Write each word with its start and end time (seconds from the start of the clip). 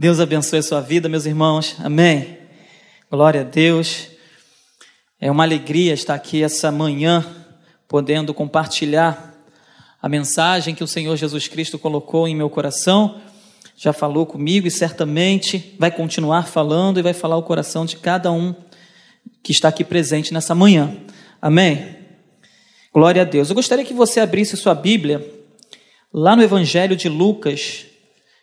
Deus 0.00 0.18
abençoe 0.18 0.60
a 0.60 0.62
sua 0.62 0.80
vida, 0.80 1.10
meus 1.10 1.26
irmãos. 1.26 1.76
Amém. 1.78 2.38
Glória 3.10 3.42
a 3.42 3.44
Deus. 3.44 4.06
É 5.20 5.30
uma 5.30 5.42
alegria 5.42 5.92
estar 5.92 6.14
aqui 6.14 6.42
essa 6.42 6.72
manhã, 6.72 7.22
podendo 7.86 8.32
compartilhar 8.32 9.38
a 10.00 10.08
mensagem 10.08 10.74
que 10.74 10.82
o 10.82 10.86
Senhor 10.86 11.14
Jesus 11.16 11.48
Cristo 11.48 11.78
colocou 11.78 12.26
em 12.26 12.34
meu 12.34 12.48
coração. 12.48 13.20
Já 13.76 13.92
falou 13.92 14.24
comigo 14.24 14.66
e 14.66 14.70
certamente 14.70 15.76
vai 15.78 15.90
continuar 15.90 16.46
falando 16.46 16.98
e 16.98 17.02
vai 17.02 17.12
falar 17.12 17.36
o 17.36 17.42
coração 17.42 17.84
de 17.84 17.96
cada 17.96 18.32
um 18.32 18.54
que 19.42 19.52
está 19.52 19.68
aqui 19.68 19.84
presente 19.84 20.32
nessa 20.32 20.54
manhã. 20.54 20.96
Amém. 21.42 21.96
Glória 22.90 23.20
a 23.20 23.26
Deus. 23.26 23.50
Eu 23.50 23.54
gostaria 23.54 23.84
que 23.84 23.92
você 23.92 24.18
abrisse 24.18 24.56
sua 24.56 24.74
Bíblia 24.74 25.22
lá 26.10 26.34
no 26.34 26.42
Evangelho 26.42 26.96
de 26.96 27.10
Lucas, 27.10 27.84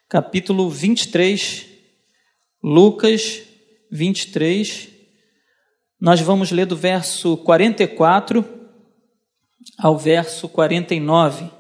capítulo 0.10 0.70
23. 0.70 1.66
Lucas 2.64 3.42
23. 3.92 4.88
Nós 6.00 6.22
vamos 6.22 6.50
ler 6.50 6.66
do 6.66 6.78
verso 6.78 7.36
44 7.38 8.46
ao 9.78 9.98
verso 9.98 10.48
49. 10.48 11.52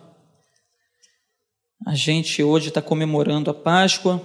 A 1.85 1.93
gente 1.93 2.41
hoje 2.41 2.69
está 2.69 2.81
comemorando 2.81 3.51
a 3.51 3.53
Páscoa, 3.53 4.21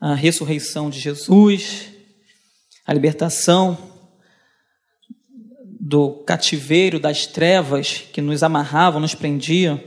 a 0.00 0.14
ressurreição 0.14 0.88
de 0.88 1.00
Jesus, 1.00 1.90
a 2.86 2.94
libertação 2.94 3.76
do 5.80 6.22
cativeiro 6.24 7.00
das 7.00 7.26
trevas 7.26 7.98
que 8.12 8.20
nos 8.20 8.44
amarravam, 8.44 9.00
nos 9.00 9.14
prendiam 9.14 9.82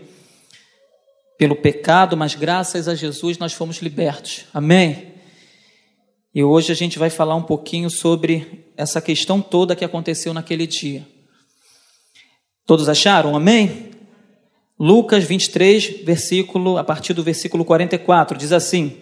pelo 1.41 1.55
pecado, 1.55 2.15
mas 2.15 2.35
graças 2.35 2.87
a 2.87 2.93
Jesus 2.93 3.39
nós 3.39 3.51
fomos 3.51 3.77
libertos. 3.77 4.45
Amém? 4.53 5.07
E 6.35 6.43
hoje 6.43 6.71
a 6.71 6.75
gente 6.75 6.99
vai 6.99 7.09
falar 7.09 7.35
um 7.35 7.41
pouquinho 7.41 7.89
sobre 7.89 8.71
essa 8.77 9.01
questão 9.01 9.41
toda 9.41 9.75
que 9.75 9.83
aconteceu 9.83 10.35
naquele 10.35 10.67
dia. 10.67 11.03
Todos 12.63 12.87
acharam? 12.87 13.35
Amém? 13.35 13.89
Lucas 14.79 15.23
23, 15.23 16.03
versículo, 16.03 16.77
a 16.77 16.83
partir 16.83 17.15
do 17.15 17.23
versículo 17.23 17.65
44, 17.65 18.37
diz 18.37 18.51
assim: 18.51 18.97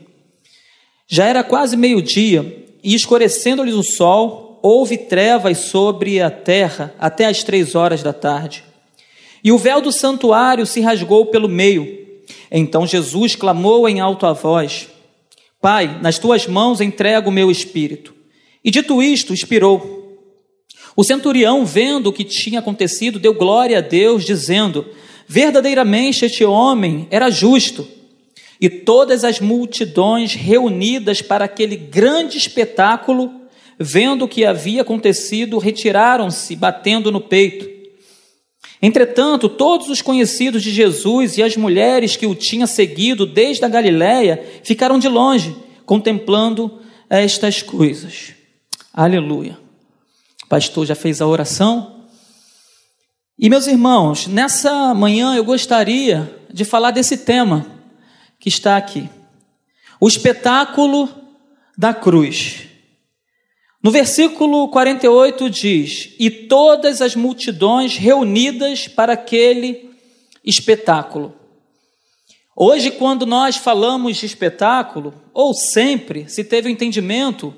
Já 1.09 1.26
era 1.26 1.44
quase 1.44 1.76
meio-dia, 1.76 2.66
e 2.81 2.96
escurecendo-lhes 2.96 3.76
o 3.76 3.84
sol, 3.84 4.62
houve 4.64 4.98
trevas 4.98 5.58
sobre 5.58 6.22
a 6.22 6.31
terra 6.31 6.96
até 6.98 7.26
as 7.26 7.44
três 7.44 7.76
horas 7.76 8.02
da 8.02 8.14
tarde. 8.14 8.64
E 9.44 9.52
o 9.52 9.58
véu 9.58 9.81
do 9.81 9.92
santuário 9.92 10.66
se 10.66 10.80
rasgou 10.80 11.26
pelo 11.26 11.50
meio. 11.50 11.98
Então 12.52 12.88
Jesus 12.88 13.35
clamou 13.35 13.88
em 13.88 13.99
alta 13.99 14.33
voz: 14.33 14.88
Pai, 15.61 15.99
nas 16.02 16.17
tuas 16.17 16.47
mãos 16.47 16.81
entrego 16.81 17.30
o 17.30 17.33
meu 17.33 17.49
espírito. 17.52 18.13
E 18.63 18.72
dito 18.72 19.02
isto, 19.02 19.33
expirou. 19.33 19.97
O 20.95 21.03
centurião, 21.03 21.66
vendo 21.66 22.07
o 22.07 22.13
que 22.13 22.23
tinha 22.23 22.59
acontecido, 22.59 23.19
deu 23.19 23.33
glória 23.33 23.77
a 23.77 23.81
Deus, 23.81 24.25
dizendo: 24.25 24.85
Verdadeiramente 25.27 26.25
este 26.25 26.44
homem 26.44 27.07
era 27.09 27.30
justo. 27.30 27.88
E 28.59 28.69
todas 28.69 29.23
as 29.23 29.39
multidões 29.39 30.33
reunidas 30.33 31.22
para 31.22 31.45
aquele 31.45 31.77
grande 31.77 32.38
espetáculo 32.38 33.39
vendo 33.80 34.25
o 34.25 34.27
que 34.27 34.44
havia 34.45 34.81
acontecido, 34.81 35.57
retiraram-se, 35.57 36.53
batendo 36.55 37.11
no 37.11 37.22
peito. 37.22 37.78
Entretanto, 38.81 39.49
todos 39.49 39.89
os 39.89 40.02
conhecidos 40.02 40.63
de 40.63 40.72
Jesus 40.72 41.38
e 41.38 41.44
as 41.44 41.58
mulheres 41.58 42.16
que 42.16 42.25
o 42.25 42.33
tinham 42.33 42.66
seguido 42.66 43.25
desde 43.25 43.66
a 43.66 43.67
Galiléia 43.67 44.61
ficaram 44.63 44.97
de 44.97 45.09
longe, 45.09 45.55
contemplando 45.85 46.80
estas 47.09 47.61
coisas. 47.61 48.33
Aleluia. 48.94 49.57
O 50.45 50.47
pastor 50.47 50.85
já 50.85 50.95
fez 50.95 51.22
a 51.22 51.27
oração. 51.27 52.05
E 53.38 53.50
meus 53.50 53.67
irmãos, 53.67 54.28
nessa 54.28 54.94
manhã 54.94 55.35
eu 55.35 55.44
gostaria 55.44 56.34
de 56.51 56.63
falar 56.63 56.91
desse 56.91 57.18
tema 57.18 57.66
que 58.39 58.47
está 58.47 58.78
aqui. 58.78 59.09
O 60.00 60.07
espetáculo 60.07 61.09
da 61.78 61.94
cruz. 61.94 62.69
No 63.81 63.91
versículo 63.91 64.67
48 64.67 65.50
diz: 65.50 66.13
E 66.19 66.29
todas 66.29 67.01
as 67.01 67.16
multidões 67.16 67.95
reunidas 67.95 68.88
para 68.88 69.13
aquele 69.13 69.90
espetáculo. 70.44 71.34
Hoje, 72.56 72.91
quando 72.91 73.25
nós 73.25 73.56
falamos 73.56 74.18
de 74.18 74.25
espetáculo, 74.25 75.13
ou 75.34 75.53
sempre 75.53 76.28
se 76.28 76.44
teve 76.44 76.68
o 76.68 76.72
entendimento 76.72 77.53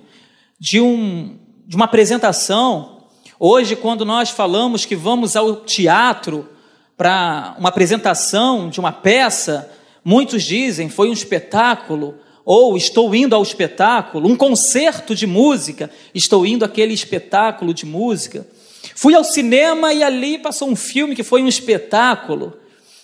de, 0.60 0.80
um, 0.80 1.40
de 1.66 1.76
uma 1.76 1.86
apresentação, 1.86 3.08
hoje, 3.40 3.76
quando 3.76 4.06
nós 4.06 4.30
falamos 4.30 4.86
que 4.86 4.96
vamos 4.96 5.36
ao 5.36 5.56
teatro 5.56 6.48
para 6.96 7.56
uma 7.58 7.70
apresentação 7.70 8.70
de 8.70 8.80
uma 8.80 8.92
peça, 8.92 9.72
muitos 10.06 10.44
dizem 10.44 10.88
foi 10.88 11.10
um 11.10 11.14
espetáculo, 11.14 12.20
ou 12.54 12.76
estou 12.76 13.16
indo 13.16 13.34
ao 13.34 13.42
espetáculo, 13.42 14.28
um 14.28 14.36
concerto 14.36 15.16
de 15.16 15.26
música, 15.26 15.90
estou 16.14 16.46
indo 16.46 16.66
àquele 16.66 16.94
espetáculo 16.94 17.74
de 17.74 17.86
música. 17.86 18.46
Fui 18.94 19.16
ao 19.16 19.24
cinema 19.24 19.94
e 19.94 20.04
ali 20.04 20.38
passou 20.38 20.68
um 20.68 20.76
filme 20.76 21.16
que 21.16 21.24
foi 21.24 21.42
um 21.42 21.48
espetáculo. 21.48 22.52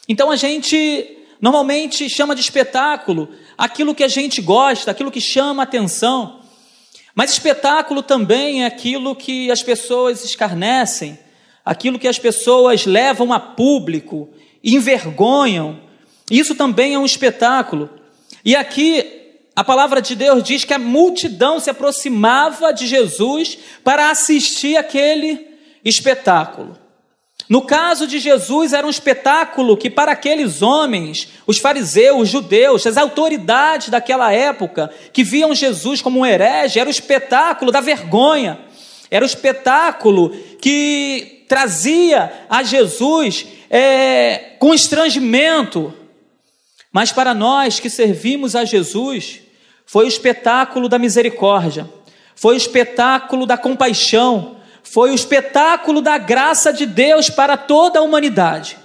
Então 0.06 0.30
a 0.30 0.36
gente 0.36 1.18
normalmente 1.40 2.09
chama 2.09 2.36
de 2.36 2.41
espetáculo 2.41 3.30
aquilo 3.57 3.96
que 3.96 4.03
a 4.03 4.09
gente 4.09 4.41
gosta, 4.41 4.91
aquilo 4.91 5.09
que 5.09 5.22
chama 5.22 5.63
atenção. 5.63 6.41
Mas 7.16 7.31
espetáculo 7.31 8.03
também 8.03 8.63
é 8.63 8.66
aquilo 8.66 9.16
que 9.16 9.50
as 9.50 9.63
pessoas 9.63 10.25
escarnecem, 10.25 11.18
aquilo 11.63 11.97
que 11.97 12.09
as 12.09 12.19
pessoas 12.19 12.86
levam 12.86 13.31
a 13.31 13.40
público, 13.40 14.28
envergonham. 14.62 15.80
Isso 16.30 16.53
também 16.53 16.96
é 16.96 17.00
um 17.00 17.06
espetáculo. 17.06 17.90
E 18.44 18.53
aqui 18.53 19.16
a 19.57 19.63
palavra 19.63 20.03
de 20.03 20.13
Deus 20.13 20.44
diz 20.44 20.63
que 20.63 20.73
a 20.75 20.78
multidão 20.78 21.59
se 21.59 21.68
aproximava 21.68 22.72
de 22.72 22.85
Jesus 22.85 23.57
para 23.84 24.12
assistir 24.12 24.78
aquele 24.78 25.47
espetáculo. 25.84 26.78
No 27.50 27.63
caso 27.63 28.06
de 28.06 28.19
Jesus, 28.19 28.72
era 28.72 28.85
um 28.85 28.90
espetáculo 28.91 29.75
que, 29.75 29.90
para 29.90 30.12
aqueles 30.12 30.62
homens, 30.62 31.29
os 31.47 31.57
fariseus, 31.57 32.22
os 32.22 32.29
judeus, 32.29 32.85
as 32.85 32.97
autoridades 32.97 33.90
daquela 33.90 34.31
época, 34.31 34.91
que 35.12 35.23
viam 35.23 35.56
Jesus 35.56 36.03
como 36.03 36.19
um 36.19 36.25
herege, 36.25 36.79
era 36.79 36.88
o 36.88 36.91
espetáculo 36.91 37.72
da 37.72 37.81
vergonha, 37.81 38.59
era 39.09 39.25
o 39.25 39.28
espetáculo 39.28 40.38
que 40.62 41.45
trazia 41.47 42.45
a 42.47 42.62
Jesus 42.62 43.47
é, 43.72 44.51
com 44.59 44.72
estrangimento. 44.72 45.91
Mas 46.91 47.12
para 47.12 47.34
nós 47.34 47.79
que 47.79 47.89
servimos 47.89 48.56
a 48.56 48.63
Jesus, 48.63 49.47
foi 49.88 50.03
o 50.03 50.08
espetáculo 50.09 50.90
da 50.90 51.00
misericórdia, 51.00 51.90
foi 52.36 52.56
o 52.56 52.58
espetáculo 52.58 53.46
da 53.46 53.58
compaixão, 53.58 54.58
foi 54.84 55.12
o 55.12 55.16
espetáculo 55.16 56.02
da 56.02 56.18
graça 56.18 56.74
de 56.74 56.86
Deus 56.86 57.30
para 57.30 57.56
toda 57.56 58.00
a 58.00 58.02
humanidade. 58.02 58.78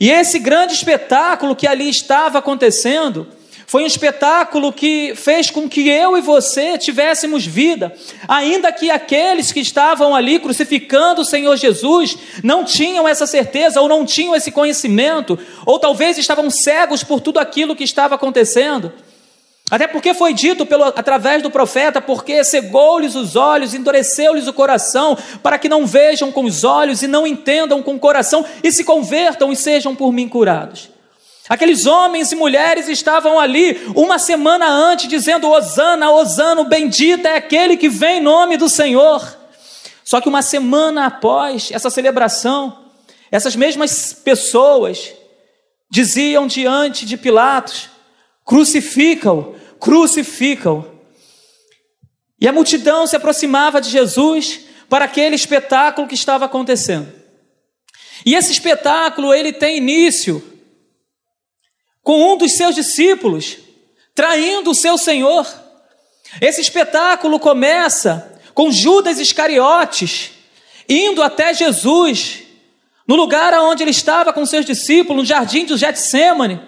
E 0.00 0.10
esse 0.10 0.38
grande 0.38 0.72
espetáculo 0.72 1.54
que 1.54 1.66
ali 1.66 1.88
estava 1.88 2.38
acontecendo, 2.38 3.28
foi 3.66 3.82
um 3.82 3.86
espetáculo 3.86 4.72
que 4.72 5.12
fez 5.16 5.50
com 5.50 5.68
que 5.68 5.86
eu 5.86 6.16
e 6.16 6.22
você 6.22 6.78
tivéssemos 6.78 7.44
vida, 7.44 7.94
ainda 8.26 8.72
que 8.72 8.90
aqueles 8.90 9.52
que 9.52 9.60
estavam 9.60 10.14
ali 10.14 10.38
crucificando 10.38 11.20
o 11.20 11.24
Senhor 11.26 11.56
Jesus 11.56 12.16
não 12.42 12.64
tinham 12.64 13.06
essa 13.06 13.26
certeza, 13.26 13.82
ou 13.82 13.88
não 13.88 14.06
tinham 14.06 14.34
esse 14.34 14.50
conhecimento, 14.50 15.38
ou 15.66 15.78
talvez 15.78 16.16
estavam 16.16 16.48
cegos 16.48 17.04
por 17.04 17.20
tudo 17.20 17.38
aquilo 17.38 17.76
que 17.76 17.84
estava 17.84 18.14
acontecendo. 18.14 18.92
Até 19.68 19.88
porque 19.88 20.14
foi 20.14 20.32
dito 20.32 20.64
pelo, 20.64 20.84
através 20.84 21.42
do 21.42 21.50
profeta, 21.50 22.00
porque 22.00 22.44
cegou-lhes 22.44 23.16
os 23.16 23.34
olhos, 23.34 23.74
endureceu-lhes 23.74 24.46
o 24.46 24.52
coração, 24.52 25.18
para 25.42 25.58
que 25.58 25.68
não 25.68 25.84
vejam 25.84 26.30
com 26.30 26.44
os 26.44 26.62
olhos 26.62 27.02
e 27.02 27.08
não 27.08 27.26
entendam 27.26 27.82
com 27.82 27.96
o 27.96 27.98
coração, 27.98 28.44
e 28.62 28.70
se 28.70 28.84
convertam 28.84 29.50
e 29.50 29.56
sejam 29.56 29.94
por 29.94 30.12
mim 30.12 30.28
curados. 30.28 30.88
Aqueles 31.48 31.86
homens 31.86 32.30
e 32.30 32.36
mulheres 32.36 32.88
estavam 32.88 33.38
ali 33.38 33.80
uma 33.94 34.18
semana 34.18 34.68
antes, 34.68 35.08
dizendo: 35.08 35.48
Osana, 35.48 36.10
Osana, 36.10 36.64
bendito 36.64 37.26
é 37.26 37.36
aquele 37.36 37.76
que 37.76 37.88
vem 37.88 38.18
em 38.18 38.22
nome 38.22 38.56
do 38.56 38.68
Senhor. 38.68 39.36
Só 40.04 40.20
que 40.20 40.28
uma 40.28 40.42
semana 40.42 41.06
após 41.06 41.70
essa 41.72 41.90
celebração, 41.90 42.84
essas 43.30 43.56
mesmas 43.56 44.12
pessoas 44.12 45.12
diziam 45.90 46.46
diante 46.46 47.06
de 47.06 47.16
Pilatos: 47.16 47.95
crucificam, 48.46 49.54
crucificam. 49.80 50.90
E 52.40 52.46
a 52.46 52.52
multidão 52.52 53.06
se 53.06 53.16
aproximava 53.16 53.80
de 53.80 53.90
Jesus 53.90 54.60
para 54.88 55.04
aquele 55.04 55.34
espetáculo 55.34 56.06
que 56.06 56.14
estava 56.14 56.44
acontecendo. 56.44 57.12
E 58.24 58.34
esse 58.34 58.52
espetáculo 58.52 59.34
ele 59.34 59.52
tem 59.52 59.78
início 59.78 60.42
com 62.02 62.32
um 62.32 62.36
dos 62.36 62.52
seus 62.52 62.74
discípulos 62.74 63.58
traindo 64.14 64.70
o 64.70 64.74
seu 64.74 64.96
Senhor. 64.96 65.46
Esse 66.40 66.60
espetáculo 66.60 67.40
começa 67.40 68.40
com 68.54 68.70
Judas 68.70 69.18
Iscariotes 69.18 70.30
indo 70.88 71.20
até 71.22 71.52
Jesus, 71.52 72.44
no 73.08 73.16
lugar 73.16 73.52
onde 73.54 73.82
ele 73.82 73.90
estava 73.90 74.32
com 74.32 74.46
seus 74.46 74.64
discípulos, 74.64 75.22
no 75.22 75.26
jardim 75.26 75.64
do 75.64 75.76
Getsemane, 75.76 76.60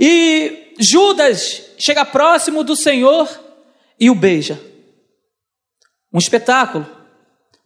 e 0.00 0.65
Judas 0.78 1.62
chega 1.78 2.04
próximo 2.04 2.62
do 2.62 2.76
Senhor 2.76 3.28
e 3.98 4.10
o 4.10 4.14
beija. 4.14 4.60
Um 6.12 6.18
espetáculo. 6.18 6.86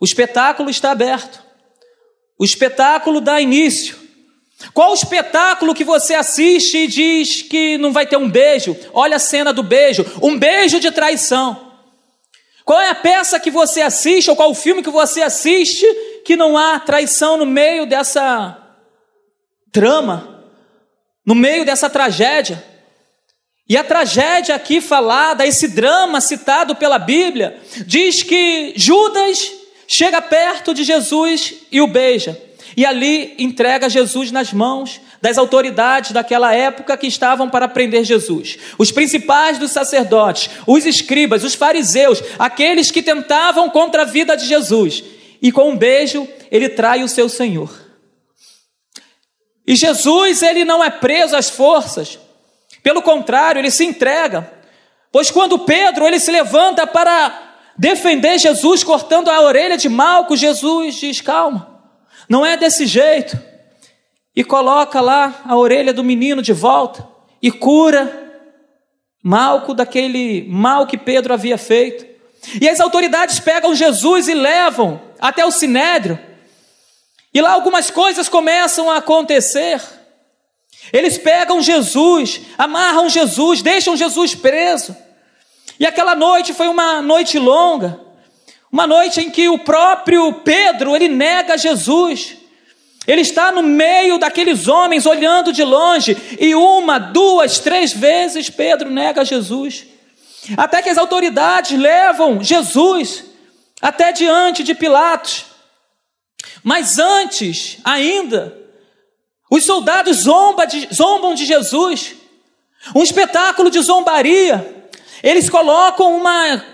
O 0.01 0.05
espetáculo 0.05 0.71
está 0.71 0.91
aberto. 0.91 1.43
O 2.39 2.45
espetáculo 2.45 3.21
dá 3.21 3.41
início. 3.41 3.99
Qual 4.73 4.91
o 4.91 4.95
espetáculo 4.95 5.75
que 5.75 5.85
você 5.85 6.15
assiste 6.15 6.77
e 6.77 6.87
diz 6.87 7.43
que 7.43 7.79
não 7.79 7.93
vai 7.93 8.07
ter 8.07 8.17
um 8.17 8.29
beijo? 8.29 8.77
Olha 8.93 9.17
a 9.17 9.21
cena 9.21 9.53
do 9.53 9.62
beijo, 9.62 10.05
um 10.23 10.39
beijo 10.39 10.79
de 10.79 10.91
traição. 10.91 11.73
Qual 12.65 12.81
é 12.81 12.91
a 12.91 12.95
peça 12.95 13.41
que 13.41 13.51
você 13.51 13.81
assiste 13.81 14.31
ou 14.31 14.37
qual 14.37 14.51
o 14.51 14.55
filme 14.55 14.83
que 14.83 14.91
você 14.91 15.23
assiste 15.23 15.87
que 16.25 16.37
não 16.37 16.57
há 16.57 16.79
traição 16.79 17.37
no 17.37 17.47
meio 17.47 17.87
dessa 17.87 18.57
trama, 19.73 20.45
no 21.25 21.35
meio 21.35 21.65
dessa 21.65 21.89
tragédia? 21.89 22.70
E 23.71 23.77
a 23.77 23.85
tragédia 23.85 24.57
aqui 24.57 24.81
falada, 24.81 25.47
esse 25.47 25.69
drama 25.69 26.21
citado 26.21 26.75
pela 26.75 26.99
Bíblia, 26.99 27.57
diz 27.87 28.25
que 28.25 28.73
Judas 28.75 29.53
chega 29.87 30.21
perto 30.21 30.75
de 30.75 30.83
Jesus 30.83 31.55
e 31.71 31.81
o 31.81 31.87
beija. 31.87 32.37
E 32.77 32.85
ali 32.85 33.33
entrega 33.39 33.89
Jesus 33.89 34.33
nas 34.33 34.53
mãos 34.53 35.01
das 35.23 35.39
autoridades 35.39 36.11
daquela 36.11 36.53
época 36.53 36.97
que 36.97 37.07
estavam 37.07 37.49
para 37.49 37.69
prender 37.69 38.03
Jesus. 38.03 38.59
Os 38.77 38.91
principais 38.91 39.57
dos 39.57 39.71
sacerdotes, 39.71 40.51
os 40.67 40.85
escribas, 40.85 41.45
os 41.45 41.55
fariseus, 41.55 42.21
aqueles 42.41 42.91
que 42.91 43.01
tentavam 43.01 43.71
contra 43.71 44.03
a 44.03 44.07
vida 44.07 44.37
de 44.37 44.47
Jesus. 44.47 45.05
E 45.41 45.53
com 45.53 45.71
um 45.71 45.77
beijo, 45.77 46.27
ele 46.51 46.71
trai 46.71 47.05
o 47.05 47.09
seu 47.09 47.29
Senhor. 47.29 47.73
E 49.65 49.77
Jesus, 49.77 50.43
ele 50.43 50.65
não 50.65 50.83
é 50.83 50.91
preso 50.91 51.37
às 51.37 51.49
forças, 51.49 52.19
pelo 52.82 53.03
contrário, 53.03 53.59
ele 53.59 53.71
se 53.71 53.85
entrega. 53.85 54.50
Pois 55.12 55.31
quando 55.31 55.59
Pedro 55.61 56.06
ele 56.06 56.21
se 56.21 56.31
levanta 56.31 56.87
para 56.87 57.55
defender 57.77 58.38
Jesus 58.38 58.85
cortando 58.85 59.29
a 59.29 59.41
orelha 59.41 59.77
de 59.77 59.88
Malco, 59.88 60.37
Jesus 60.37 60.97
diz: 60.97 61.21
"Calma. 61.21 61.81
Não 62.29 62.44
é 62.44 62.56
desse 62.56 62.87
jeito." 62.87 63.38
E 64.35 64.44
coloca 64.44 65.00
lá 65.00 65.43
a 65.44 65.56
orelha 65.56 65.93
do 65.93 66.05
menino 66.05 66.41
de 66.41 66.53
volta 66.53 67.06
e 67.43 67.50
cura 67.50 68.31
Malco 69.23 69.75
daquele 69.75 70.47
mal 70.49 70.87
que 70.87 70.97
Pedro 70.97 71.35
havia 71.35 71.59
feito. 71.59 72.06
E 72.61 72.69
as 72.69 72.81
autoridades 72.81 73.38
pegam 73.38 73.75
Jesus 73.75 74.29
e 74.29 74.35
levam 74.35 75.00
até 75.21 75.44
o 75.44 75.50
sinédrio. 75.50 76.19
E 77.33 77.41
lá 77.41 77.53
algumas 77.53 77.91
coisas 77.91 78.29
começam 78.29 78.91
a 78.91 78.97
acontecer. 78.97 79.81
Eles 80.93 81.19
pegam 81.19 81.62
Jesus, 81.62 82.41
amarram 82.59 83.09
Jesus, 83.09 83.62
deixam 83.62 83.97
Jesus 83.97 84.35
preso. 84.35 84.97
E 85.79 85.87
aquela 85.87 86.15
noite 86.15 86.53
foi 86.53 86.69
uma 86.69 87.00
noite 87.00 87.38
longa, 87.38 88.00
uma 88.71 88.87
noite 88.87 89.21
em 89.21 89.31
que 89.31 89.49
o 89.49 89.59
próprio 89.59 90.32
Pedro, 90.44 90.94
ele 90.94 91.09
nega 91.09 91.56
Jesus. 91.56 92.37
Ele 93.06 93.23
está 93.23 93.50
no 93.50 93.62
meio 93.62 94.19
daqueles 94.19 94.69
homens 94.69 95.06
olhando 95.06 95.53
de 95.53 95.62
longe, 95.65 96.17
e 96.38 96.55
uma, 96.55 96.99
duas, 96.99 97.59
três 97.59 97.93
vezes 97.93 98.50
Pedro 98.50 98.91
nega 98.91 99.25
Jesus. 99.25 99.87
Até 100.56 100.83
que 100.83 100.91
as 100.91 100.99
autoridades 100.99 101.79
levam 101.79 102.43
Jesus 102.43 103.25
até 103.81 104.12
diante 104.12 104.62
de 104.62 104.75
Pilatos. 104.75 105.47
Mas 106.62 106.99
antes 106.99 107.79
ainda, 107.85 108.60
os 109.50 109.64
soldados 109.64 110.19
zomba 110.19 110.64
de, 110.64 110.88
zombam 110.94 111.35
de 111.35 111.44
Jesus, 111.44 112.14
um 112.94 113.02
espetáculo 113.02 113.69
de 113.69 113.81
zombaria. 113.81 114.87
Eles 115.23 115.50
colocam 115.50 116.17
uma 116.17 116.64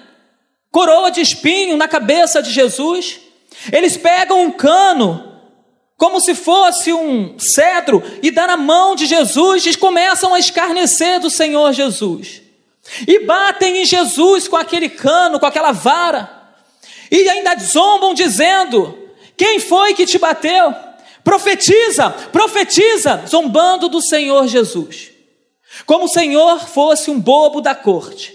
coroa 0.70 1.10
de 1.10 1.22
espinho 1.22 1.76
na 1.76 1.88
cabeça 1.88 2.42
de 2.42 2.52
Jesus, 2.52 3.18
eles 3.72 3.96
pegam 3.96 4.42
um 4.42 4.50
cano, 4.50 5.32
como 5.96 6.20
se 6.20 6.34
fosse 6.34 6.92
um 6.92 7.38
cedro, 7.38 8.02
e 8.22 8.30
dá 8.30 8.46
na 8.46 8.58
mão 8.58 8.94
de 8.94 9.06
Jesus 9.06 9.64
e 9.64 9.74
começam 9.78 10.34
a 10.34 10.38
escarnecer 10.38 11.18
do 11.18 11.30
Senhor 11.30 11.72
Jesus. 11.72 12.42
E 13.08 13.20
batem 13.20 13.78
em 13.78 13.86
Jesus 13.86 14.46
com 14.46 14.56
aquele 14.56 14.90
cano, 14.90 15.40
com 15.40 15.46
aquela 15.46 15.72
vara, 15.72 16.30
e 17.10 17.28
ainda 17.28 17.56
zombam 17.58 18.12
dizendo: 18.12 18.96
Quem 19.34 19.58
foi 19.58 19.94
que 19.94 20.04
te 20.04 20.18
bateu? 20.18 20.85
Profetiza, 21.26 22.08
profetiza, 22.30 23.24
zombando 23.26 23.88
do 23.88 24.00
Senhor 24.00 24.46
Jesus. 24.46 25.10
Como 25.84 26.04
o 26.04 26.08
Senhor 26.08 26.68
fosse 26.68 27.10
um 27.10 27.18
bobo 27.18 27.60
da 27.60 27.74
corte. 27.74 28.32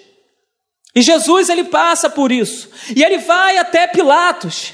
E 0.93 1.01
Jesus 1.01 1.47
ele 1.47 1.63
passa 1.63 2.09
por 2.09 2.33
isso. 2.33 2.69
E 2.93 3.01
ele 3.01 3.19
vai 3.19 3.57
até 3.57 3.87
Pilatos. 3.87 4.73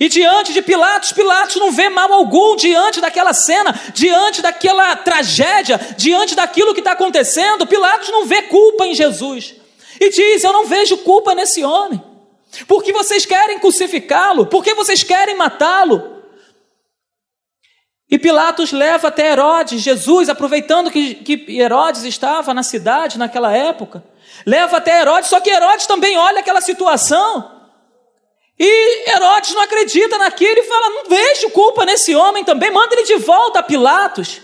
E 0.00 0.08
diante 0.08 0.52
de 0.52 0.60
Pilatos, 0.60 1.12
Pilatos 1.12 1.54
não 1.54 1.70
vê 1.70 1.88
mal 1.88 2.12
algum 2.12 2.56
diante 2.56 3.00
daquela 3.00 3.32
cena, 3.32 3.80
diante 3.94 4.42
daquela 4.42 4.96
tragédia, 4.96 5.78
diante 5.96 6.34
daquilo 6.34 6.74
que 6.74 6.80
está 6.80 6.92
acontecendo. 6.92 7.64
Pilatos 7.64 8.08
não 8.08 8.26
vê 8.26 8.42
culpa 8.42 8.86
em 8.86 8.94
Jesus. 8.96 9.54
E 10.00 10.10
diz: 10.10 10.42
Eu 10.42 10.52
não 10.52 10.66
vejo 10.66 10.96
culpa 10.98 11.32
nesse 11.32 11.62
homem. 11.62 12.02
Por 12.66 12.82
que 12.82 12.92
vocês 12.92 13.24
querem 13.24 13.60
crucificá-lo? 13.60 14.46
Por 14.46 14.64
que 14.64 14.74
vocês 14.74 15.04
querem 15.04 15.36
matá-lo? 15.36 16.11
E 18.12 18.18
Pilatos 18.18 18.72
leva 18.72 19.08
até 19.08 19.32
Herodes, 19.32 19.80
Jesus, 19.80 20.28
aproveitando 20.28 20.90
que, 20.90 21.14
que 21.14 21.58
Herodes 21.58 22.04
estava 22.04 22.52
na 22.52 22.62
cidade 22.62 23.18
naquela 23.18 23.56
época, 23.56 24.04
leva 24.44 24.76
até 24.76 25.00
Herodes, 25.00 25.30
só 25.30 25.40
que 25.40 25.48
Herodes 25.48 25.86
também 25.86 26.18
olha 26.18 26.40
aquela 26.40 26.60
situação. 26.60 27.62
E 28.58 29.10
Herodes 29.10 29.54
não 29.54 29.62
acredita 29.62 30.18
naquilo 30.18 30.58
e 30.58 30.64
fala: 30.64 30.90
Não 30.90 31.04
vejo 31.08 31.48
culpa 31.52 31.86
nesse 31.86 32.14
homem 32.14 32.44
também, 32.44 32.70
manda 32.70 32.94
ele 32.94 33.04
de 33.04 33.16
volta 33.16 33.60
a 33.60 33.62
Pilatos. 33.62 34.42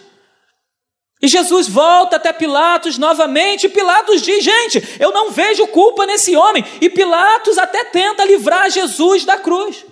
E 1.20 1.28
Jesus 1.28 1.68
volta 1.68 2.16
até 2.16 2.32
Pilatos 2.32 2.96
novamente, 2.96 3.66
e 3.66 3.68
Pilatos 3.68 4.22
diz: 4.22 4.42
Gente, 4.42 4.96
eu 4.98 5.12
não 5.12 5.30
vejo 5.30 5.66
culpa 5.66 6.06
nesse 6.06 6.34
homem. 6.34 6.64
E 6.80 6.88
Pilatos 6.88 7.58
até 7.58 7.84
tenta 7.84 8.24
livrar 8.24 8.70
Jesus 8.70 9.26
da 9.26 9.36
cruz. 9.36 9.84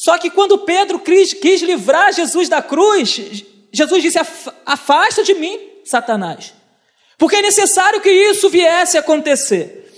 Só 0.00 0.16
que 0.16 0.30
quando 0.30 0.56
Pedro 0.56 0.98
quis, 0.98 1.60
livrar 1.60 2.10
Jesus 2.10 2.48
da 2.48 2.62
cruz, 2.62 3.44
Jesus 3.70 4.02
disse: 4.02 4.18
Afasta 4.64 5.22
de 5.22 5.34
mim, 5.34 5.60
Satanás, 5.84 6.54
porque 7.18 7.36
é 7.36 7.42
necessário 7.42 8.00
que 8.00 8.08
isso 8.10 8.48
viesse 8.48 8.96
a 8.96 9.00
acontecer. 9.00 9.92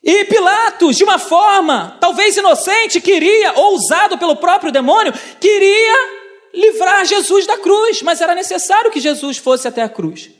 E 0.00 0.24
Pilatos, 0.26 0.96
de 0.96 1.02
uma 1.02 1.18
forma 1.18 1.98
talvez 2.00 2.36
inocente, 2.36 3.00
queria, 3.00 3.54
ou 3.54 3.74
usado 3.74 4.16
pelo 4.16 4.36
próprio 4.36 4.70
demônio, 4.70 5.12
queria 5.40 6.20
livrar 6.54 7.04
Jesus 7.04 7.44
da 7.44 7.58
cruz, 7.58 8.00
mas 8.00 8.20
era 8.20 8.36
necessário 8.36 8.92
que 8.92 9.00
Jesus 9.00 9.38
fosse 9.38 9.66
até 9.66 9.82
a 9.82 9.88
cruz. 9.88 10.30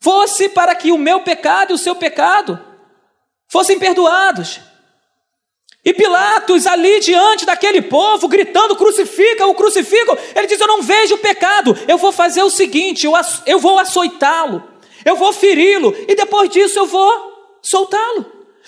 Fosse 0.00 0.48
para 0.48 0.72
que 0.76 0.92
o 0.92 0.98
meu 0.98 1.22
pecado 1.22 1.72
e 1.72 1.74
o 1.74 1.78
seu 1.78 1.96
pecado 1.96 2.64
fossem 3.48 3.76
perdoados. 3.76 4.60
E 5.82 5.94
Pilatos, 5.94 6.66
ali 6.66 7.00
diante 7.00 7.46
daquele 7.46 7.80
povo, 7.80 8.28
gritando: 8.28 8.76
crucifica, 8.76 9.46
o 9.46 9.54
crucificam, 9.54 10.16
ele 10.34 10.46
diz: 10.46 10.60
Eu 10.60 10.66
não 10.66 10.82
vejo 10.82 11.16
pecado, 11.18 11.76
eu 11.88 11.96
vou 11.96 12.12
fazer 12.12 12.42
o 12.42 12.50
seguinte: 12.50 13.06
eu, 13.06 13.12
eu 13.46 13.58
vou 13.58 13.78
açoitá-lo, 13.78 14.62
eu 15.04 15.16
vou 15.16 15.32
feri-lo, 15.32 15.94
e 16.06 16.14
depois 16.14 16.50
disso 16.50 16.78
eu 16.78 16.86
vou 16.86 17.58
soltá-lo. 17.62 18.26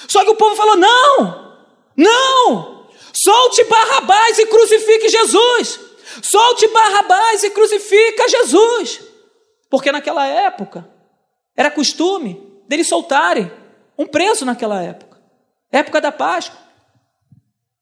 Só 0.08 0.24
que 0.24 0.30
o 0.30 0.36
povo 0.36 0.56
falou: 0.56 0.76
Não, 0.76 1.54
não, 1.94 2.86
solte 3.12 3.62
Barrabás 3.64 4.38
e 4.38 4.46
crucifique 4.46 5.10
Jesus, 5.10 5.80
solte 6.22 6.66
Barrabás 6.68 7.44
e 7.44 7.50
crucifica 7.50 8.26
Jesus, 8.26 9.02
porque 9.68 9.92
naquela 9.92 10.26
época 10.26 10.88
era 11.54 11.70
costume 11.70 12.42
deles 12.66 12.88
soltarem 12.88 13.52
um 13.98 14.06
preso 14.06 14.46
naquela 14.46 14.82
época, 14.82 15.20
época 15.70 16.00
da 16.00 16.10
Páscoa. 16.10 16.61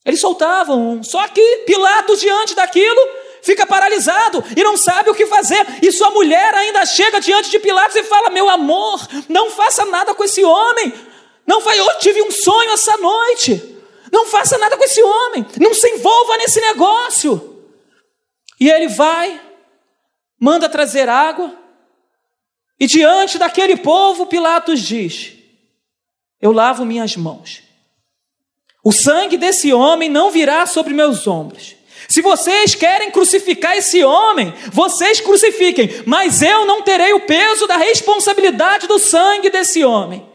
Eles 0.04 0.20
soltavam. 0.20 1.02
Só 1.02 1.26
que 1.28 1.64
Pilatos, 1.66 2.20
diante 2.20 2.54
daquilo, 2.54 3.00
fica 3.42 3.66
paralisado 3.66 4.42
e 4.56 4.62
não 4.62 4.76
sabe 4.76 5.10
o 5.10 5.14
que 5.14 5.26
fazer. 5.26 5.64
E 5.82 5.92
sua 5.92 6.10
mulher 6.10 6.54
ainda 6.54 6.84
chega 6.86 7.20
diante 7.20 7.50
de 7.50 7.58
Pilatos 7.58 7.96
e 7.96 8.02
fala: 8.04 8.30
Meu 8.30 8.48
amor, 8.48 9.00
não 9.28 9.50
faça 9.50 9.84
nada 9.84 10.14
com 10.14 10.24
esse 10.24 10.44
homem. 10.44 10.92
Não 11.46 11.60
vai, 11.60 11.78
eu 11.78 11.98
tive 11.98 12.22
um 12.22 12.30
sonho 12.30 12.70
essa 12.70 12.96
noite. 12.96 13.76
Não 14.12 14.26
faça 14.26 14.58
nada 14.58 14.76
com 14.76 14.84
esse 14.84 15.02
homem. 15.02 15.46
Não 15.60 15.74
se 15.74 15.88
envolva 15.88 16.36
nesse 16.36 16.60
negócio. 16.60 17.64
E 18.58 18.68
ele 18.68 18.88
vai, 18.88 19.40
manda 20.38 20.68
trazer 20.68 21.08
água. 21.08 21.56
E 22.78 22.86
diante 22.86 23.38
daquele 23.38 23.76
povo, 23.76 24.26
Pilatos 24.26 24.80
diz: 24.80 25.34
Eu 26.40 26.52
lavo 26.52 26.84
minhas 26.84 27.16
mãos. 27.16 27.69
O 28.82 28.92
sangue 28.92 29.36
desse 29.36 29.72
homem 29.72 30.08
não 30.08 30.30
virá 30.30 30.64
sobre 30.66 30.94
meus 30.94 31.26
ombros. 31.26 31.76
Se 32.08 32.22
vocês 32.22 32.74
querem 32.74 33.10
crucificar 33.10 33.76
esse 33.76 34.02
homem, 34.02 34.52
vocês 34.72 35.20
crucifiquem, 35.20 36.02
mas 36.06 36.42
eu 36.42 36.64
não 36.64 36.82
terei 36.82 37.12
o 37.12 37.20
peso 37.20 37.66
da 37.66 37.76
responsabilidade 37.76 38.88
do 38.88 38.98
sangue 38.98 39.50
desse 39.50 39.84
homem. 39.84 40.26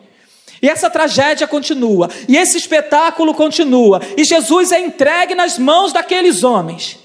E 0.62 0.70
essa 0.70 0.90
tragédia 0.90 1.48
continua, 1.48 2.10
e 2.30 2.38
esse 2.38 2.58
espetáculo 2.58 3.34
continua, 3.34 4.02
e 4.16 4.24
Jesus 4.24 4.72
é 4.72 4.80
entregue 4.80 5.36
nas 5.36 5.60
mãos 5.60 5.92
daqueles 5.92 6.44
homens. 6.44 6.98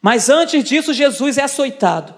Mas 0.00 0.28
antes 0.28 0.62
disso, 0.62 0.92
Jesus 0.92 1.36
é 1.36 1.42
açoitado, 1.42 2.14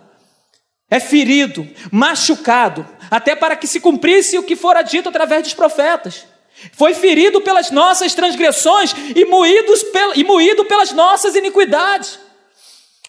é 0.91 1.01
ferido, 1.01 1.67
machucado, 1.91 2.87
até 3.11 3.35
para 3.35 3.57
que 3.57 3.67
se 3.67 3.81
cumprisse 3.81 4.39
o 4.39 4.43
que 4.43 4.57
fora 4.57 4.83
dito 4.83 5.09
através 5.09 5.43
dos 5.43 5.55
profetas. 5.55 6.27
Foi 6.73 6.95
ferido 6.95 7.41
pelas 7.41 7.71
nossas 7.71 8.15
transgressões 8.15 8.95
e, 9.15 9.25
moídos 9.25 9.85
e 10.15 10.25
moído 10.25 10.65
pelas 10.65 10.93
nossas 10.93 11.35
iniquidades. 11.35 12.19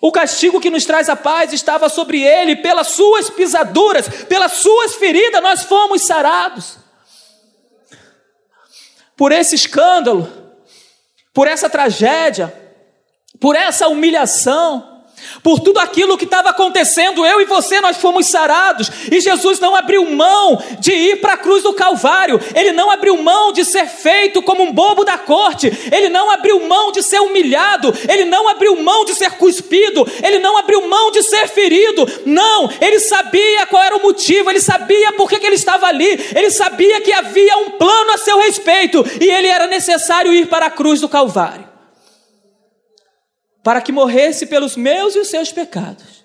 O 0.02 0.12
castigo 0.12 0.60
que 0.60 0.70
nos 0.70 0.86
traz 0.86 1.10
a 1.10 1.16
paz 1.16 1.54
estava 1.54 1.90
sobre 1.90 2.22
ele, 2.22 2.58
pelas 2.58 2.90
suas 2.90 3.30
pisaduras, 3.30 4.08
pelas 4.26 4.54
suas 4.54 4.96
feridas, 4.96 5.42
nós 5.42 5.64
fomos 5.64 6.04
sarados. 6.04 6.78
Por 9.16 9.32
esse 9.32 9.56
escândalo, 9.56 10.32
por 11.34 11.48
essa 11.48 11.70
tragédia, 11.70 12.54
por 13.40 13.56
essa 13.56 13.88
humilhação, 13.88 14.95
por 15.42 15.60
tudo 15.60 15.80
aquilo 15.80 16.18
que 16.18 16.26
estava 16.26 16.50
acontecendo, 16.50 17.26
eu 17.26 17.42
e 17.42 17.46
você, 17.46 17.80
nós 17.82 17.98
fomos 17.98 18.28
sarados. 18.28 18.90
E 19.12 19.20
Jesus 19.20 19.60
não 19.60 19.76
abriu 19.76 20.06
mão 20.06 20.62
de 20.80 20.92
ir 20.92 21.22
para 21.22 21.34
a 21.34 21.38
cruz 21.38 21.64
do 21.64 21.74
Calvário. 21.74 22.40
Ele 22.54 22.72
não 22.72 22.90
abriu 22.90 23.18
mão 23.22 23.52
de 23.52 23.64
ser 23.64 23.88
feito 23.88 24.42
como 24.42 24.64
um 24.64 24.72
bobo 24.72 25.04
da 25.04 25.18
corte. 25.18 25.72
Ele 25.92 26.10
não 26.10 26.32
abriu 26.32 26.68
mão 26.68 26.92
de 26.92 27.04
ser 27.04 27.20
humilhado. 27.20 27.94
Ele 28.10 28.26
não 28.26 28.48
abriu 28.48 28.76
mão 28.82 29.06
de 29.06 29.14
ser 29.16 29.32
cuspido. 29.32 30.08
Ele 30.24 30.40
não 30.40 30.58
abriu 30.58 30.88
mão 30.88 31.12
de 31.12 31.24
ser 31.24 31.48
ferido. 31.48 32.08
Não, 32.26 32.70
ele 32.82 33.00
sabia 33.00 33.66
qual 33.68 33.84
era 33.84 33.96
o 33.96 34.02
motivo. 34.02 34.50
Ele 34.50 34.62
sabia 34.62 35.14
por 35.14 35.30
que, 35.30 35.36
ele 35.46 35.56
estava 35.56 35.88
ali. 35.88 36.20
Ele 36.36 36.50
sabia 36.50 37.02
que 37.02 37.14
havia 37.14 37.58
um 37.58 37.72
plano 37.72 38.12
a 38.12 38.18
seu 38.18 38.40
respeito. 38.40 39.06
E 39.22 39.30
ele 39.30 39.48
era 39.48 39.68
necessário 39.68 40.34
ir 40.34 40.48
para 40.48 40.68
a 40.68 40.72
cruz 40.72 41.02
do 41.02 41.10
Calvário 41.10 41.75
para 43.66 43.82
que 43.82 43.92
morresse 43.92 44.46
pelos 44.46 44.78
meus 44.78 45.16
e 45.16 45.20
os 45.20 45.28
seus 45.28 45.52
pecados. 45.52 46.24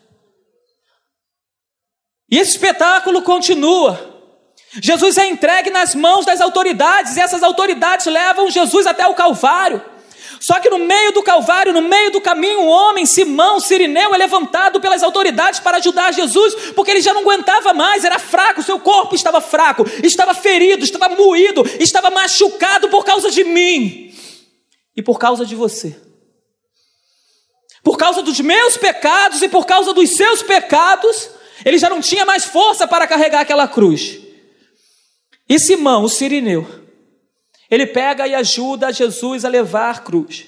E 2.31 2.37
esse 2.37 2.51
espetáculo 2.51 3.23
continua. 3.23 3.99
Jesus 4.83 5.17
é 5.17 5.27
entregue 5.27 5.71
nas 5.71 5.95
mãos 5.95 6.27
das 6.27 6.43
autoridades, 6.43 7.17
e 7.17 7.21
essas 7.21 7.43
autoridades 7.43 8.05
levam 8.05 8.51
Jesus 8.51 8.87
até 8.87 9.07
o 9.07 9.15
Calvário. 9.15 9.83
Só 10.39 10.61
que 10.61 10.69
no 10.69 10.81
meio 10.81 11.13
do 11.13 11.23
Calvário, 11.23 11.73
no 11.73 11.81
meio 11.81 12.11
do 12.13 12.21
caminho, 12.21 12.61
um 12.61 12.69
homem, 12.69 13.07
Simão, 13.07 13.59
Sirineu, 13.59 14.15
é 14.15 14.19
levantado 14.19 14.79
pelas 14.79 15.03
autoridades 15.03 15.61
para 15.61 15.79
ajudar 15.79 16.13
Jesus, 16.13 16.73
porque 16.77 16.91
ele 16.91 17.01
já 17.01 17.15
não 17.15 17.23
aguentava 17.23 17.73
mais, 17.73 18.05
era 18.05 18.19
fraco, 18.19 18.63
seu 18.63 18.79
corpo 18.79 19.15
estava 19.15 19.41
fraco, 19.41 19.87
estava 20.05 20.35
ferido, 20.35 20.85
estava 20.85 21.17
moído, 21.17 21.65
estava 21.81 22.11
machucado 22.11 22.91
por 22.91 23.03
causa 23.03 23.31
de 23.31 23.45
mim 23.45 24.15
e 24.95 25.03
por 25.03 25.19
causa 25.19 25.47
de 25.47 25.55
você. 25.55 26.10
Por 27.91 27.99
causa 27.99 28.23
dos 28.23 28.39
meus 28.39 28.77
pecados 28.77 29.43
e 29.43 29.49
por 29.49 29.67
causa 29.67 29.93
dos 29.93 30.11
seus 30.11 30.45
pecados, 30.45 31.29
ele 31.65 31.77
já 31.77 31.91
não 31.91 32.01
tinha 32.01 32.25
mais 32.25 32.45
força 32.45 32.87
para 32.87 33.05
carregar 33.05 33.41
aquela 33.41 33.67
cruz. 33.67 34.17
E 35.49 35.59
Simão, 35.59 36.05
o 36.05 36.09
sirineu, 36.09 36.65
ele 37.69 37.89
pega 37.89 38.29
e 38.29 38.35
ajuda 38.37 38.93
Jesus 38.93 39.45
a 39.45 39.49
levar 39.49 39.91
a 39.91 39.99
cruz. 39.99 40.47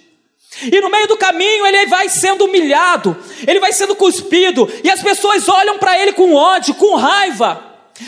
E 0.71 0.81
no 0.81 0.89
meio 0.89 1.09
do 1.09 1.17
caminho 1.17 1.67
ele 1.67 1.87
vai 1.87 2.09
sendo 2.09 2.45
humilhado, 2.45 3.17
ele 3.45 3.59
vai 3.59 3.73
sendo 3.73 3.97
cuspido, 3.97 4.73
e 4.85 4.89
as 4.89 5.03
pessoas 5.03 5.49
olham 5.49 5.81
para 5.81 5.99
ele 5.99 6.13
com 6.13 6.35
ódio, 6.35 6.77
com 6.77 6.95
raiva, 6.95 7.61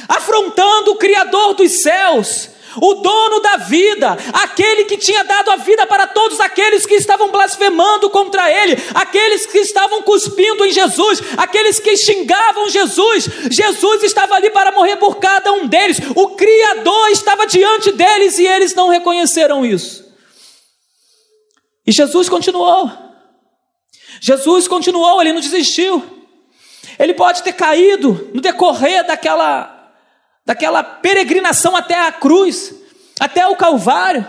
afrontando 0.09 0.93
o 0.93 0.97
Criador 0.97 1.55
dos 1.55 1.83
céus, 1.83 2.51
o 2.81 2.95
dono 2.95 3.41
da 3.41 3.57
vida, 3.57 4.17
aquele 4.33 4.85
que 4.85 4.97
tinha 4.97 5.23
dado 5.25 5.51
a 5.51 5.57
vida 5.57 5.87
para 5.87 6.07
todos 6.07 6.41
aqueles 6.41 6.87
que 6.87 6.95
estavam 6.95 7.31
blasfemando 7.31 8.11
contra 8.11 8.51
ele, 8.51 8.77
aqueles 8.95 9.47
que 9.47 9.59
estavam 9.59 10.03
cuspindo 10.03 10.65
em 10.65 10.73
Jesus, 10.73 11.23
aqueles 11.37 11.79
que 11.79 11.97
xingavam 11.97 12.69
Jesus. 12.69 13.29
Jesus 13.51 14.03
estava 14.03 14.35
ali 14.35 14.51
para 14.51 14.73
morrer 14.73 14.97
por 14.97 15.17
cada 15.17 15.53
um 15.53 15.67
deles, 15.67 15.99
o 16.15 16.29
Criador 16.31 17.09
estava 17.11 17.47
diante 17.47 17.93
deles 17.93 18.39
e 18.39 18.47
eles 18.47 18.75
não 18.75 18.89
reconheceram 18.89 19.65
isso. 19.65 20.05
E 21.87 21.93
Jesus 21.93 22.29
continuou. 22.29 22.91
Jesus 24.21 24.67
continuou, 24.67 25.21
ele 25.21 25.33
não 25.33 25.41
desistiu. 25.41 26.03
Ele 26.99 27.15
pode 27.15 27.43
ter 27.43 27.53
caído 27.53 28.31
no 28.33 28.41
decorrer 28.41 29.07
daquela 29.07 29.74
daquela 30.45 30.83
peregrinação 30.83 31.75
até 31.75 32.07
a 32.07 32.13
cruz, 32.13 32.75
até 33.19 33.47
o 33.47 33.57
Calvário. 33.57 34.29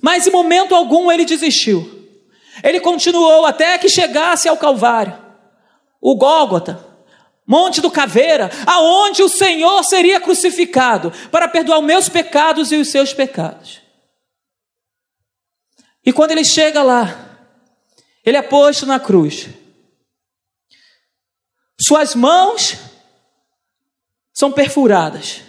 Mas 0.00 0.26
em 0.26 0.30
momento 0.30 0.74
algum 0.74 1.10
ele 1.10 1.24
desistiu. 1.24 2.00
Ele 2.62 2.80
continuou 2.80 3.46
até 3.46 3.78
que 3.78 3.88
chegasse 3.88 4.48
ao 4.48 4.56
Calvário, 4.56 5.18
o 6.00 6.16
Gólgota, 6.16 6.92
Monte 7.46 7.80
do 7.80 7.90
Caveira, 7.90 8.50
aonde 8.66 9.22
o 9.22 9.28
Senhor 9.28 9.82
seria 9.82 10.20
crucificado 10.20 11.12
para 11.30 11.48
perdoar 11.48 11.78
os 11.78 11.84
meus 11.84 12.08
pecados 12.08 12.70
e 12.70 12.76
os 12.76 12.88
seus 12.88 13.12
pecados. 13.12 13.80
E 16.04 16.12
quando 16.12 16.32
ele 16.32 16.44
chega 16.44 16.82
lá, 16.82 17.48
ele 18.24 18.36
é 18.36 18.42
posto 18.42 18.86
na 18.86 19.00
cruz. 19.00 19.48
Suas 21.80 22.14
mãos 22.14 22.78
são 24.32 24.50
perfuradas 24.50 25.42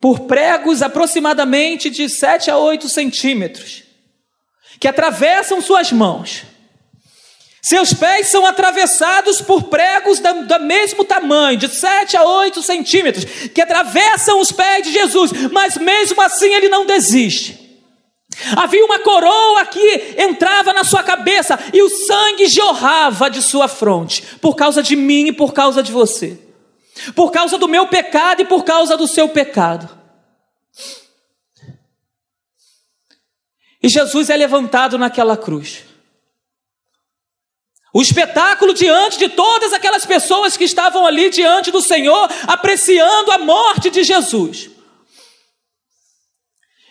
por 0.00 0.20
pregos 0.20 0.80
aproximadamente 0.80 1.90
de 1.90 2.08
7 2.08 2.50
a 2.50 2.56
8 2.56 2.88
centímetros, 2.88 3.82
que 4.80 4.88
atravessam 4.88 5.60
suas 5.60 5.92
mãos. 5.92 6.44
Seus 7.62 7.92
pés 7.92 8.28
são 8.28 8.46
atravessados 8.46 9.42
por 9.42 9.64
pregos 9.64 10.18
do 10.18 10.60
mesmo 10.60 11.04
tamanho, 11.04 11.58
de 11.58 11.68
7 11.68 12.16
a 12.16 12.24
8 12.24 12.62
centímetros, 12.62 13.24
que 13.50 13.60
atravessam 13.60 14.40
os 14.40 14.50
pés 14.50 14.86
de 14.86 14.92
Jesus, 14.92 15.30
mas 15.52 15.76
mesmo 15.76 16.22
assim 16.22 16.48
ele 16.54 16.70
não 16.70 16.86
desiste. 16.86 17.60
Havia 18.56 18.82
uma 18.82 19.00
coroa 19.00 19.66
que 19.66 20.14
entrava 20.16 20.72
na 20.72 20.82
sua 20.82 21.02
cabeça 21.02 21.58
e 21.74 21.82
o 21.82 21.90
sangue 21.90 22.46
jorrava 22.46 23.28
de 23.28 23.42
sua 23.42 23.68
fronte, 23.68 24.22
por 24.40 24.56
causa 24.56 24.82
de 24.82 24.96
mim 24.96 25.26
e 25.26 25.32
por 25.32 25.52
causa 25.52 25.82
de 25.82 25.92
você 25.92 26.38
por 27.14 27.30
causa 27.30 27.58
do 27.58 27.68
meu 27.68 27.88
pecado 27.88 28.42
e 28.42 28.46
por 28.46 28.64
causa 28.64 28.96
do 28.96 29.06
seu 29.06 29.28
pecado. 29.28 30.00
E 33.82 33.88
Jesus 33.88 34.28
é 34.28 34.36
levantado 34.36 34.98
naquela 34.98 35.36
cruz. 35.36 35.84
O 37.92 38.02
espetáculo 38.02 38.72
diante 38.72 39.18
de 39.18 39.28
todas 39.30 39.72
aquelas 39.72 40.06
pessoas 40.06 40.56
que 40.56 40.64
estavam 40.64 41.04
ali 41.06 41.30
diante 41.30 41.70
do 41.70 41.80
Senhor, 41.80 42.28
apreciando 42.46 43.32
a 43.32 43.38
morte 43.38 43.90
de 43.90 44.04
Jesus. 44.04 44.70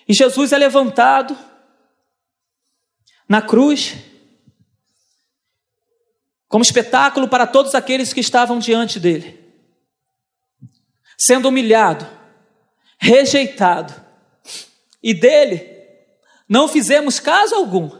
E 0.07 0.13
Jesus 0.13 0.51
é 0.51 0.57
levantado 0.57 1.37
na 3.29 3.41
cruz, 3.41 3.95
como 6.47 6.63
espetáculo 6.63 7.27
para 7.29 7.45
todos 7.45 7.75
aqueles 7.75 8.11
que 8.11 8.19
estavam 8.19 8.57
diante 8.57 8.99
dele 8.99 9.48
sendo 11.19 11.49
humilhado, 11.49 12.07
rejeitado, 12.97 13.93
e 15.03 15.13
dele 15.13 15.77
não 16.47 16.67
fizemos 16.67 17.19
caso 17.19 17.55
algum, 17.55 17.91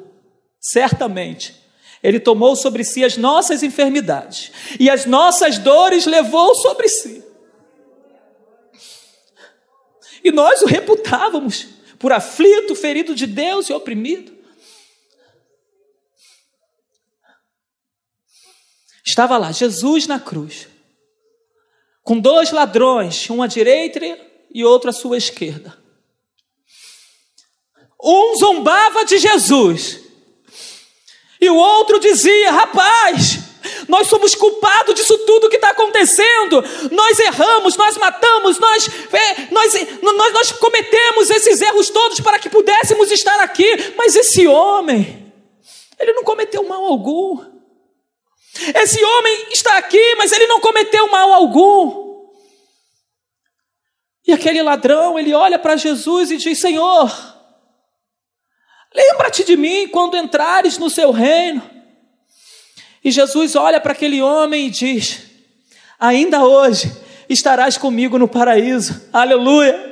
certamente. 0.59 1.55
Ele 2.01 2.19
tomou 2.19 2.55
sobre 2.55 2.83
si 2.83 3.03
as 3.03 3.17
nossas 3.17 3.61
enfermidades 3.61 4.51
e 4.79 4.89
as 4.89 5.05
nossas 5.05 5.57
dores 5.57 6.05
levou 6.05 6.55
sobre 6.55 6.87
si. 6.87 7.23
E 10.23 10.31
nós 10.31 10.61
o 10.61 10.65
reputávamos 10.65 11.67
por 11.99 12.13
aflito, 12.13 12.73
ferido 12.73 13.13
de 13.13 13.27
Deus 13.27 13.69
e 13.69 13.73
oprimido. 13.73 14.39
Estava 19.05 19.37
lá, 19.37 19.51
Jesus 19.51 20.07
na 20.07 20.19
cruz, 20.19 20.68
com 22.09 22.19
dois 22.19 22.49
ladrões, 22.49 23.29
um 23.29 23.39
à 23.39 23.45
direita 23.45 23.99
e 24.51 24.65
outro 24.65 24.89
à 24.89 24.91
sua 24.91 25.15
esquerda. 25.15 25.77
Um 28.03 28.35
zombava 28.35 29.05
de 29.05 29.19
Jesus, 29.19 29.99
e 31.39 31.47
o 31.51 31.55
outro 31.55 31.99
dizia: 31.99 32.49
Rapaz, 32.49 33.41
Nós 33.87 34.07
somos 34.07 34.33
culpados 34.33 34.95
disso 34.95 35.19
tudo 35.19 35.49
que 35.49 35.57
está 35.57 35.69
acontecendo. 35.69 36.63
Nós 36.91 37.19
erramos, 37.19 37.77
nós 37.77 37.95
matamos, 37.97 38.57
nós, 38.57 38.89
é, 39.13 39.51
nós, 39.51 39.73
nós, 40.01 40.33
nós 40.33 40.51
cometemos 40.53 41.29
esses 41.29 41.61
erros 41.61 41.91
todos 41.91 42.19
para 42.21 42.39
que 42.39 42.49
pudéssemos 42.49 43.11
estar 43.11 43.39
aqui. 43.41 43.93
Mas 43.95 44.15
esse 44.15 44.47
homem, 44.47 45.31
ele 45.99 46.13
não 46.13 46.23
cometeu 46.23 46.63
mal 46.63 46.83
algum. 46.85 47.58
Esse 48.75 49.03
homem 49.03 49.47
está 49.51 49.77
aqui, 49.77 50.15
mas 50.15 50.31
ele 50.31 50.47
não 50.47 50.59
cometeu 50.59 51.07
mal 51.09 51.33
algum. 51.33 52.09
E 54.27 54.33
aquele 54.33 54.61
ladrão, 54.61 55.17
ele 55.17 55.33
olha 55.33 55.57
para 55.57 55.75
Jesus 55.75 56.29
e 56.31 56.37
diz: 56.37 56.59
Senhor, 56.59 57.11
lembra-te 58.93 59.43
de 59.43 59.57
mim 59.57 59.87
quando 59.87 60.17
entrares 60.17 60.77
no 60.77 60.89
seu 60.89 61.11
reino. 61.11 61.67
E 63.03 63.11
Jesus 63.11 63.55
olha 63.55 63.79
para 63.79 63.93
aquele 63.93 64.21
homem 64.21 64.67
e 64.67 64.69
diz: 64.69 65.21
Ainda 65.99 66.43
hoje 66.43 66.91
estarás 67.27 67.77
comigo 67.77 68.19
no 68.19 68.27
paraíso. 68.27 69.09
Aleluia. 69.11 69.87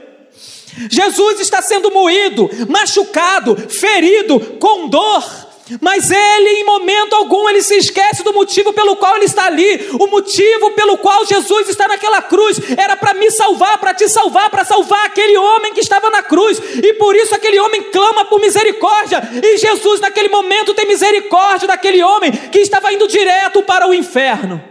Jesus 0.89 1.39
está 1.39 1.61
sendo 1.61 1.91
moído, 1.91 2.47
machucado, 2.69 3.55
ferido, 3.69 4.39
com 4.59 4.87
dor. 4.87 5.46
Mas 5.81 6.09
ele, 6.09 6.61
em 6.61 6.63
momento 6.63 7.13
algum, 7.13 7.47
ele 7.49 7.61
se 7.61 7.75
esquece 7.75 8.23
do 8.23 8.33
motivo 8.33 8.71
pelo 8.71 8.95
qual 8.95 9.15
ele 9.15 9.25
está 9.25 9.45
ali. 9.45 9.89
O 9.99 10.07
motivo 10.07 10.71
pelo 10.71 10.97
qual 10.97 11.25
Jesus 11.25 11.67
está 11.67 11.87
naquela 11.87 12.21
cruz 12.21 12.57
era 12.77 12.95
para 12.95 13.13
me 13.13 13.29
salvar, 13.29 13.77
para 13.77 13.93
te 13.93 14.07
salvar, 14.07 14.49
para 14.49 14.63
salvar 14.63 15.05
aquele 15.05 15.37
homem 15.37 15.73
que 15.73 15.81
estava 15.81 16.09
na 16.09 16.23
cruz. 16.23 16.59
E 16.81 16.93
por 16.93 17.15
isso 17.15 17.35
aquele 17.35 17.59
homem 17.59 17.83
clama 17.91 18.25
por 18.25 18.39
misericórdia. 18.39 19.21
E 19.43 19.57
Jesus, 19.57 19.99
naquele 19.99 20.29
momento, 20.29 20.73
tem 20.73 20.87
misericórdia 20.87 21.67
daquele 21.67 22.01
homem 22.01 22.31
que 22.31 22.59
estava 22.59 22.93
indo 22.93 23.07
direto 23.07 23.61
para 23.63 23.87
o 23.87 23.93
inferno. 23.93 24.63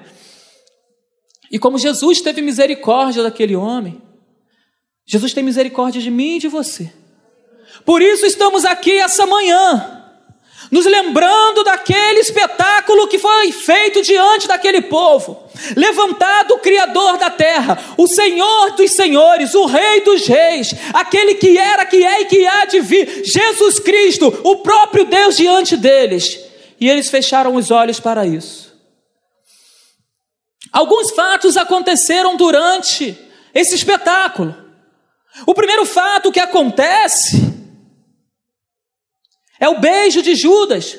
E 1.50 1.58
como 1.58 1.78
Jesus 1.78 2.20
teve 2.20 2.40
misericórdia 2.40 3.22
daquele 3.22 3.54
homem, 3.54 4.00
Jesus 5.06 5.32
tem 5.32 5.44
misericórdia 5.44 6.00
de 6.00 6.10
mim 6.10 6.36
e 6.36 6.40
de 6.40 6.48
você. 6.48 6.90
Por 7.84 8.02
isso 8.02 8.24
estamos 8.26 8.64
aqui 8.64 8.92
essa 8.92 9.26
manhã 9.26 9.95
nos 10.70 10.84
lembrando 10.84 11.62
daquele 11.64 12.20
espetáculo 12.20 13.06
que 13.08 13.18
foi 13.18 13.52
feito 13.52 14.02
diante 14.02 14.48
daquele 14.48 14.82
povo. 14.82 15.44
Levantado 15.76 16.54
o 16.54 16.58
Criador 16.58 17.16
da 17.16 17.30
terra, 17.30 17.78
o 17.96 18.06
Senhor 18.06 18.72
dos 18.72 18.90
senhores, 18.92 19.54
o 19.54 19.66
Rei 19.66 20.00
dos 20.00 20.26
reis, 20.26 20.74
aquele 20.92 21.34
que 21.34 21.56
era, 21.56 21.86
que 21.86 22.04
é 22.04 22.22
e 22.22 22.24
que 22.26 22.46
há 22.46 22.64
de 22.64 22.80
vir, 22.80 23.22
Jesus 23.24 23.78
Cristo, 23.78 24.40
o 24.44 24.56
próprio 24.56 25.04
Deus 25.04 25.36
diante 25.36 25.76
deles. 25.76 26.40
E 26.80 26.90
eles 26.90 27.08
fecharam 27.08 27.54
os 27.54 27.70
olhos 27.70 27.98
para 27.98 28.26
isso. 28.26 28.66
Alguns 30.72 31.10
fatos 31.12 31.56
aconteceram 31.56 32.36
durante 32.36 33.16
esse 33.54 33.74
espetáculo. 33.74 34.54
O 35.46 35.54
primeiro 35.54 35.86
fato 35.86 36.32
que 36.32 36.40
acontece 36.40 37.45
é 39.60 39.68
o 39.68 39.78
beijo 39.78 40.22
de 40.22 40.34
Judas. 40.34 40.98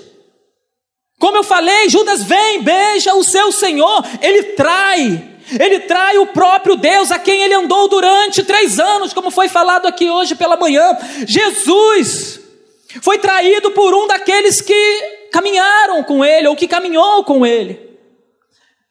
Como 1.20 1.38
eu 1.38 1.44
falei, 1.44 1.90
Judas 1.90 2.24
vem, 2.24 2.62
beija 2.62 3.16
o 3.16 3.24
seu 3.24 3.52
Senhor, 3.52 4.06
ele 4.22 4.44
trai, 4.54 5.38
ele 5.60 5.80
trai 5.80 6.18
o 6.18 6.28
próprio 6.28 6.76
Deus 6.76 7.12
a 7.12 7.18
quem 7.18 7.42
ele 7.42 7.56
andou 7.56 7.88
durante 7.88 8.44
três 8.44 8.80
anos, 8.80 9.14
como 9.14 9.32
foi 9.32 9.50
falado 9.50 9.88
aqui 9.88 10.10
hoje 10.10 10.36
pela 10.36 10.58
manhã. 10.58 10.96
Jesus 11.28 12.40
foi 13.02 13.18
traído 13.18 13.72
por 13.72 13.94
um 13.96 14.08
daqueles 14.08 14.62
que 14.62 15.18
caminharam 15.32 16.04
com 16.04 16.24
ele, 16.24 16.48
ou 16.48 16.56
que 16.56 16.68
caminhou 16.68 17.24
com 17.24 17.46
ele. 17.46 17.88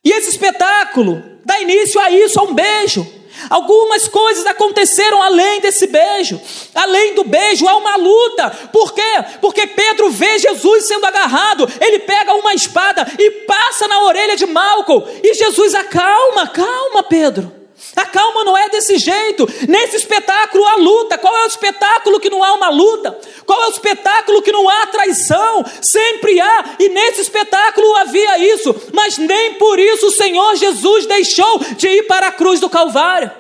E 0.05 0.11
esse 0.11 0.31
espetáculo 0.31 1.23
dá 1.45 1.61
início 1.61 2.01
a 2.01 2.11
isso, 2.11 2.39
a 2.39 2.43
um 2.43 2.55
beijo. 2.55 3.07
Algumas 3.51 4.09
coisas 4.09 4.47
aconteceram 4.47 5.23
além 5.23 5.61
desse 5.61 5.87
beijo. 5.87 6.41
Além 6.75 7.15
do 7.15 7.25
beijo, 7.25 7.67
há 7.69 7.77
uma 7.77 7.97
luta. 7.97 8.51
Por 8.73 8.93
quê? 8.93 9.25
Porque 9.41 9.67
Pedro 9.67 10.11
vê 10.11 10.39
Jesus 10.39 10.87
sendo 10.87 11.07
agarrado. 11.07 11.69
Ele 11.81 12.01
pega 12.01 12.35
uma 12.35 12.55
espada 12.55 13.07
e 13.19 13.31
passa 13.47 13.89
na 13.89 14.03
orelha 14.05 14.37
de 14.37 14.47
Malcolm. 14.47 15.05
E 15.23 15.35
Jesus 15.35 15.75
acalma, 15.75 16.49
calma, 16.49 17.03
Pedro. 17.03 17.56
A 17.97 18.05
calma 18.05 18.45
não 18.45 18.57
é 18.57 18.69
desse 18.69 18.99
jeito. 18.99 19.49
Nesse 19.67 19.97
espetáculo 19.97 20.65
há 20.67 20.77
luta. 20.77 21.17
Qual 21.17 21.35
é 21.35 21.45
o 21.45 21.49
espetáculo 21.49 22.21
que 22.21 22.29
não 22.29 22.45
há 22.45 22.53
uma 22.53 22.69
luta? 22.69 23.19
Qual 23.47 23.63
é 23.63 23.67
o 23.69 23.71
espetáculo 23.71 24.43
que 24.43 24.53
não 24.53 24.69
há 24.69 24.87
traição? 24.87 25.65
Sempre 25.81 26.39
há, 26.39 26.77
e 26.79 26.91
nesse 26.91 27.23
espetáculo 27.23 27.97
havia 27.97 28.39
isso. 28.53 28.75
Mas 28.93 29.17
nem 29.17 29.55
por 29.55 29.79
isso 29.79 30.09
o 30.09 30.13
Senhor 30.13 30.57
Jesus 30.57 31.07
deixou 31.07 31.59
de 31.77 31.89
ir 31.89 32.03
para 32.03 32.27
a 32.27 32.33
cruz 32.33 32.61
do 32.61 32.69
Calvário. 32.69 33.33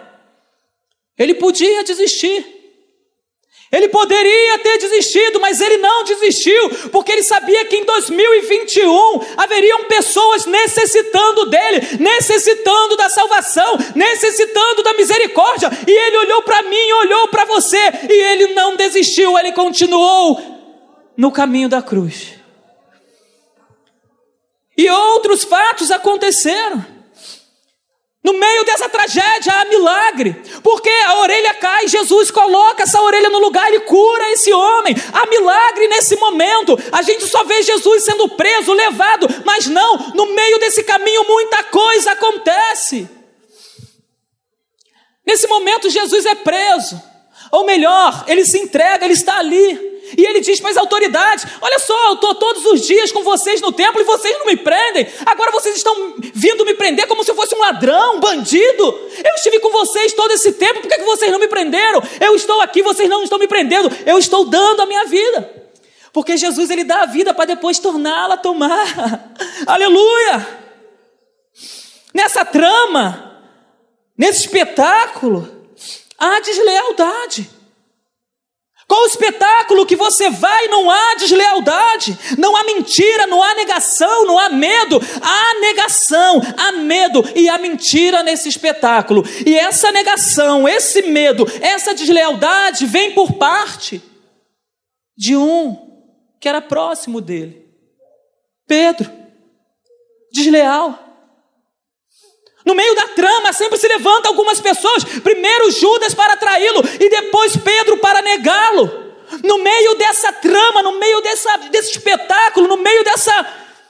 Ele 1.19 1.35
podia 1.35 1.85
desistir. 1.85 2.56
Ele 3.71 3.89
poderia 3.89 4.59
ter 4.61 4.79
desistido, 4.79 5.41
mas 5.41 5.61
ele 5.61 5.79
não 5.79 6.05
desistiu, 6.05 6.71
porque 6.93 7.11
ele 7.11 7.23
sabia 7.25 7.65
que 7.65 7.77
em 7.77 7.85
2021 7.85 9.21
haveriam 9.37 9.85
pessoas 9.85 10.47
necessitando 10.47 11.47
dele, 11.47 11.81
necessitando 11.99 12.97
da 12.97 13.09
salvação, 13.09 13.77
necessitando 13.95 14.85
da 14.85 14.95
misericórdia, 14.95 15.69
e 15.87 15.91
ele 15.91 16.17
olhou 16.19 16.43
para 16.43 16.63
mim, 16.63 16.93
olhou 16.93 17.29
para 17.29 17.45
você, 17.45 17.79
e 18.09 18.13
ele 18.13 18.55
não 18.55 18.77
desistiu, 18.77 19.37
ele 19.37 19.53
continuou 19.53 20.41
no 21.17 21.33
caminho 21.33 21.69
da 21.69 21.83
cruz. 21.83 22.35
E 24.79 24.89
outros 24.89 25.43
fatos 25.43 25.91
aconteceram. 25.91 26.96
No 28.27 28.33
meio 28.33 28.65
dessa 28.65 28.89
tragédia 28.89 29.53
há 29.53 29.65
milagre, 29.67 30.35
porque 30.61 30.91
a 30.91 31.21
orelha 31.21 31.55
cai, 31.55 31.87
Jesus 31.87 32.29
coloca 32.29 32.83
essa 32.83 33.01
orelha 33.01 33.29
no 33.29 33.39
lugar 33.39 33.73
e 33.73 33.79
cura 33.79 34.33
esse 34.33 34.53
homem. 34.53 34.97
Há 35.13 35.27
milagre 35.27 35.87
nesse 35.87 36.17
momento. 36.17 36.77
A 36.91 37.03
gente 37.03 37.25
só 37.25 37.45
vê 37.45 37.63
Jesus 37.63 38.03
sendo 38.03 38.29
preso, 38.31 38.73
levado, 38.73 39.29
mas 39.45 39.69
não, 39.69 40.11
no 40.13 40.35
meio 40.35 40.59
desse 40.59 40.83
caminho 40.83 41.23
muita 41.23 41.63
coisa 41.63 42.11
acontece. 42.11 43.09
Nesse 45.25 45.47
momento 45.47 45.89
Jesus 45.89 46.27
é 46.27 46.35
preso, 46.35 47.01
ou 47.53 47.65
melhor, 47.65 48.25
ele 48.27 48.45
se 48.45 48.59
entrega, 48.59 49.05
ele 49.05 49.15
está 49.15 49.39
ali. 49.39 49.96
E 50.17 50.25
ele 50.25 50.41
diz 50.41 50.61
para 50.61 50.71
as 50.71 50.77
autoridades: 50.77 51.47
Olha 51.61 51.79
só, 51.79 52.09
eu 52.09 52.15
estou 52.15 52.35
todos 52.35 52.65
os 52.67 52.83
dias 52.83 53.11
com 53.11 53.23
vocês 53.23 53.61
no 53.61 53.73
templo 53.73 54.01
e 54.01 54.05
vocês 54.05 54.39
não 54.39 54.47
me 54.47 54.57
prendem. 54.57 55.07
Agora 55.25 55.51
vocês 55.51 55.77
estão 55.77 56.15
vindo 56.19 56.65
me 56.65 56.75
prender 56.75 57.07
como 57.07 57.25
se 57.25 57.31
eu 57.31 57.35
fosse 57.35 57.55
um 57.55 57.59
ladrão, 57.59 58.17
um 58.17 58.21
bandido. 58.21 58.85
Eu 59.25 59.35
estive 59.35 59.59
com 59.61 59.71
vocês 59.71 60.13
todo 60.13 60.31
esse 60.33 60.53
tempo, 60.53 60.81
por 60.81 60.89
que, 60.89 60.99
que 60.99 61.05
vocês 61.05 61.33
não 61.33 61.39
me 61.39 61.49
prenderam? 61.49 62.03
Eu 62.21 62.37
estou 62.37 62.61
aqui, 62.61 62.83
vocês 62.83 63.09
não 63.09 63.23
estão 63.23 63.39
me 63.39 63.49
prendendo. 63.49 63.91
Eu 64.05 64.19
estou 64.19 64.45
dando 64.45 64.83
a 64.83 64.87
minha 64.87 65.05
vida. 65.07 65.67
Porque 66.13 66.37
Jesus 66.37 66.71
ele 66.71 66.85
dá 66.85 67.03
a 67.03 67.07
vida 67.07 67.35
para 67.35 67.45
depois 67.45 67.79
torná-la 67.79 68.37
tomar. 68.37 69.33
Aleluia! 69.67 70.47
Nessa 72.15 72.45
trama, 72.45 73.43
nesse 74.17 74.41
espetáculo, 74.41 75.47
há 76.19 76.41
deslealdade. 76.41 77.56
Qual 78.89 79.03
o 79.03 79.07
espetáculo 79.07 79.85
que 79.85 79.97
você 79.97 80.31
vai? 80.31 80.69
Não 80.69 80.89
há 80.91 81.15
deslealdade, 81.17 82.17
não 82.39 82.57
há 82.57 82.63
mentira, 82.65 83.27
não 83.27 83.43
há 83.43 83.55
negação, 83.55 84.25
não 84.25 84.39
há 84.39 84.49
medo. 84.49 85.01
Há 85.21 85.61
negação, 85.61 86.41
há 86.57 86.73
medo 86.73 87.25
e 87.35 87.49
há 87.49 87.59
mentira 87.59 88.23
nesse 88.23 88.49
espetáculo. 88.49 89.25
E 89.45 89.57
essa 89.57 89.91
negação, 89.91 90.69
esse 90.69 91.03
medo, 91.03 91.45
essa 91.61 91.95
deslealdade 91.95 92.87
vem 92.87 93.13
por 93.13 93.33
parte 93.33 94.01
de 95.17 95.37
um 95.37 95.85
que 96.41 96.49
era 96.49 96.61
próximo 96.61 97.21
dele 97.21 97.67
Pedro, 98.67 99.11
desleal. 100.33 101.06
No 102.67 102.75
meio 102.75 102.97
da 102.97 103.07
trama 103.09 103.53
sempre 103.53 103.79
se 103.79 103.87
levanta 103.87 104.27
algumas 104.27 104.61
pessoas, 104.61 105.05
primeiro 105.05 105.71
Judas 105.71 106.13
para 106.13 106.37
traí-lo 106.37 106.83
e 106.99 107.09
depois 107.09 107.57
Pedro 107.57 107.99
para 107.99 108.21
negá-lo. 108.21 109.15
No 109.45 109.59
meio 109.59 109.95
dessa 109.95 110.33
trama, 110.33 110.83
no 110.83 110.99
meio 110.99 111.21
dessa, 111.21 111.57
desse 111.71 111.93
espetáculo, 111.93 112.67
no 112.67 112.77
meio 112.77 113.05
dessa 113.05 113.45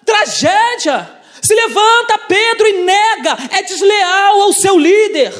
tragédia, 0.05 1.11
se 1.43 1.55
levanta 1.55 2.19
Pedro 2.19 2.67
e 2.67 2.73
nega, 2.83 3.39
é 3.51 3.62
desleal 3.62 4.43
ao 4.43 4.53
seu 4.53 4.79
líder. 4.79 5.33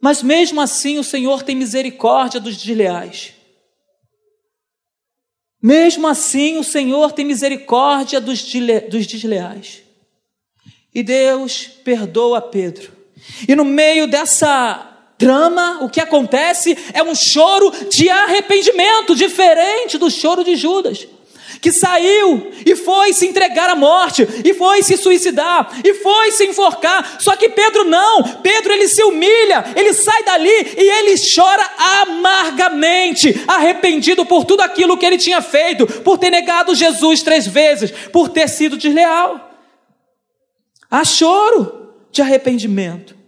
Mas 0.00 0.22
mesmo 0.22 0.60
assim 0.60 0.98
o 1.00 1.04
Senhor 1.04 1.42
tem 1.42 1.56
misericórdia 1.56 2.38
dos 2.38 2.56
desleais. 2.56 3.34
Mesmo 5.60 6.06
assim 6.06 6.58
o 6.58 6.64
Senhor 6.64 7.10
tem 7.10 7.24
misericórdia 7.24 8.20
dos, 8.20 8.40
dos 8.88 9.04
desleais. 9.04 9.87
E 10.98 11.02
Deus 11.04 11.70
perdoa 11.84 12.42
Pedro. 12.42 12.90
E 13.46 13.54
no 13.54 13.64
meio 13.64 14.08
dessa 14.08 14.96
drama, 15.16 15.78
o 15.80 15.88
que 15.88 16.00
acontece 16.00 16.76
é 16.92 17.00
um 17.00 17.14
choro 17.14 17.70
de 17.88 18.10
arrependimento, 18.10 19.14
diferente 19.14 19.96
do 19.96 20.10
choro 20.10 20.42
de 20.42 20.56
Judas. 20.56 21.06
que 21.60 21.72
saiu 21.72 22.52
e 22.64 22.76
foi 22.76 23.12
se 23.12 23.26
entregar 23.26 23.70
à 23.70 23.74
morte, 23.74 24.26
e 24.44 24.54
foi 24.54 24.82
se 24.82 24.96
suicidar, 24.96 25.80
e 25.84 25.94
foi 25.94 26.30
se 26.30 26.44
enforcar. 26.44 27.16
Só 27.20 27.34
que 27.36 27.48
Pedro 27.48 27.84
não, 27.84 28.22
Pedro 28.42 28.72
ele 28.72 28.86
se 28.86 29.02
humilha, 29.02 29.64
ele 29.74 29.92
sai 29.92 30.22
dali 30.24 30.74
e 30.76 30.88
ele 30.88 31.14
chora 31.34 31.68
amargamente, 32.02 33.42
arrependido 33.46 34.24
por 34.24 34.44
tudo 34.44 34.60
aquilo 34.62 34.96
que 34.96 35.06
ele 35.06 35.18
tinha 35.18 35.40
feito, 35.40 35.86
por 36.02 36.18
ter 36.18 36.30
negado 36.30 36.74
Jesus 36.74 37.22
três 37.22 37.46
vezes, 37.46 37.90
por 38.12 38.28
ter 38.28 38.48
sido 38.48 38.76
desleal. 38.76 39.47
Há 40.90 41.04
choro 41.04 41.92
de 42.10 42.22
arrependimento. 42.22 43.18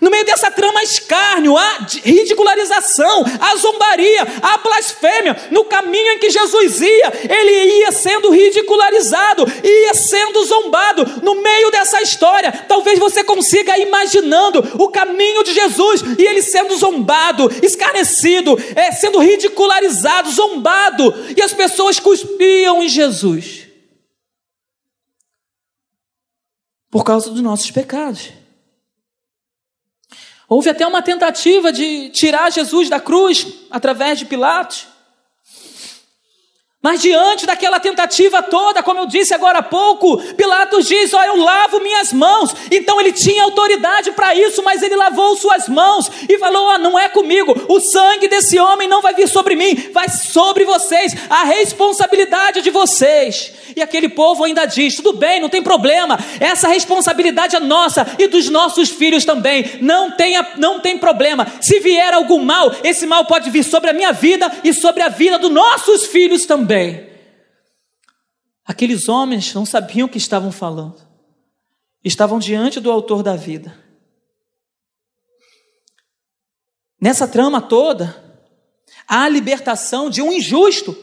No 0.00 0.10
meio 0.10 0.24
dessa 0.24 0.50
trama, 0.50 0.82
escárnio, 0.82 1.56
a 1.56 1.86
ridicularização, 2.02 3.24
a 3.40 3.56
zombaria, 3.56 4.22
a 4.42 4.58
blasfêmia, 4.58 5.36
no 5.50 5.64
caminho 5.64 6.12
em 6.12 6.18
que 6.18 6.30
Jesus 6.30 6.80
ia, 6.80 7.12
ele 7.28 7.80
ia 7.80 7.92
sendo 7.92 8.30
ridicularizado, 8.30 9.44
ia 9.62 9.94
sendo 9.94 10.44
zombado. 10.44 11.22
No 11.22 11.36
meio 11.36 11.70
dessa 11.70 12.00
história, 12.02 12.50
talvez 12.66 12.98
você 12.98 13.22
consiga 13.22 13.78
imaginando 13.78 14.64
o 14.78 14.88
caminho 14.88 15.44
de 15.44 15.52
Jesus 15.52 16.02
e 16.18 16.22
ele 16.22 16.42
sendo 16.42 16.76
zombado, 16.76 17.50
escarnecido, 17.62 18.58
é, 18.74 18.90
sendo 18.90 19.18
ridicularizado, 19.18 20.30
zombado, 20.30 21.14
e 21.36 21.42
as 21.42 21.52
pessoas 21.52 22.00
cuspiam 22.00 22.82
em 22.82 22.88
Jesus 22.88 23.63
por 26.94 27.02
causa 27.02 27.28
dos 27.28 27.40
nossos 27.40 27.72
pecados. 27.72 28.30
Houve 30.48 30.70
até 30.70 30.86
uma 30.86 31.02
tentativa 31.02 31.72
de 31.72 32.08
tirar 32.10 32.52
Jesus 32.52 32.88
da 32.88 33.00
cruz 33.00 33.48
através 33.68 34.20
de 34.20 34.26
Pilatos. 34.26 34.86
Mas 36.84 37.00
diante 37.00 37.46
daquela 37.46 37.80
tentativa 37.80 38.42
toda, 38.42 38.82
como 38.82 39.00
eu 39.00 39.06
disse 39.06 39.32
agora 39.32 39.60
há 39.60 39.62
pouco, 39.62 40.18
Pilatos 40.34 40.86
diz: 40.86 41.14
Ó, 41.14 41.24
eu 41.24 41.42
lavo 41.42 41.80
minhas 41.80 42.12
mãos. 42.12 42.54
Então 42.70 43.00
ele 43.00 43.10
tinha 43.10 43.42
autoridade 43.42 44.12
para 44.12 44.34
isso, 44.34 44.62
mas 44.62 44.82
ele 44.82 44.94
lavou 44.94 45.34
suas 45.34 45.66
mãos 45.66 46.10
e 46.28 46.38
falou: 46.38 46.66
Ó, 46.66 46.76
não 46.76 46.98
é 46.98 47.08
comigo, 47.08 47.56
o 47.70 47.80
sangue 47.80 48.28
desse 48.28 48.58
homem 48.58 48.86
não 48.86 49.00
vai 49.00 49.14
vir 49.14 49.26
sobre 49.26 49.56
mim, 49.56 49.74
vai 49.94 50.10
sobre 50.10 50.66
vocês, 50.66 51.16
a 51.30 51.44
responsabilidade 51.44 52.60
de 52.60 52.68
vocês. 52.68 53.50
E 53.74 53.80
aquele 53.80 54.10
povo 54.10 54.44
ainda 54.44 54.66
diz: 54.66 54.96
tudo 54.96 55.14
bem, 55.14 55.40
não 55.40 55.48
tem 55.48 55.62
problema, 55.62 56.18
essa 56.38 56.68
responsabilidade 56.68 57.56
é 57.56 57.60
nossa 57.60 58.06
e 58.18 58.26
dos 58.26 58.50
nossos 58.50 58.90
filhos 58.90 59.24
também, 59.24 59.78
não, 59.80 60.10
tenha, 60.10 60.46
não 60.58 60.78
tem 60.80 60.98
problema. 60.98 61.46
Se 61.62 61.80
vier 61.80 62.12
algum 62.12 62.44
mal, 62.44 62.70
esse 62.84 63.06
mal 63.06 63.24
pode 63.24 63.48
vir 63.48 63.64
sobre 63.64 63.88
a 63.88 63.94
minha 63.94 64.12
vida 64.12 64.52
e 64.62 64.74
sobre 64.74 65.02
a 65.02 65.08
vida 65.08 65.38
dos 65.38 65.50
nossos 65.50 66.04
filhos 66.04 66.44
também 66.44 66.73
Aqueles 68.64 69.08
homens 69.08 69.52
não 69.52 69.66
sabiam 69.66 70.06
o 70.06 70.10
que 70.10 70.18
estavam 70.18 70.50
falando, 70.50 71.00
estavam 72.02 72.38
diante 72.38 72.80
do 72.80 72.90
Autor 72.90 73.22
da 73.22 73.36
vida. 73.36 73.78
Nessa 77.00 77.28
trama 77.28 77.60
toda, 77.60 78.40
há 79.06 79.24
a 79.24 79.28
libertação 79.28 80.08
de 80.08 80.22
um 80.22 80.32
injusto 80.32 80.96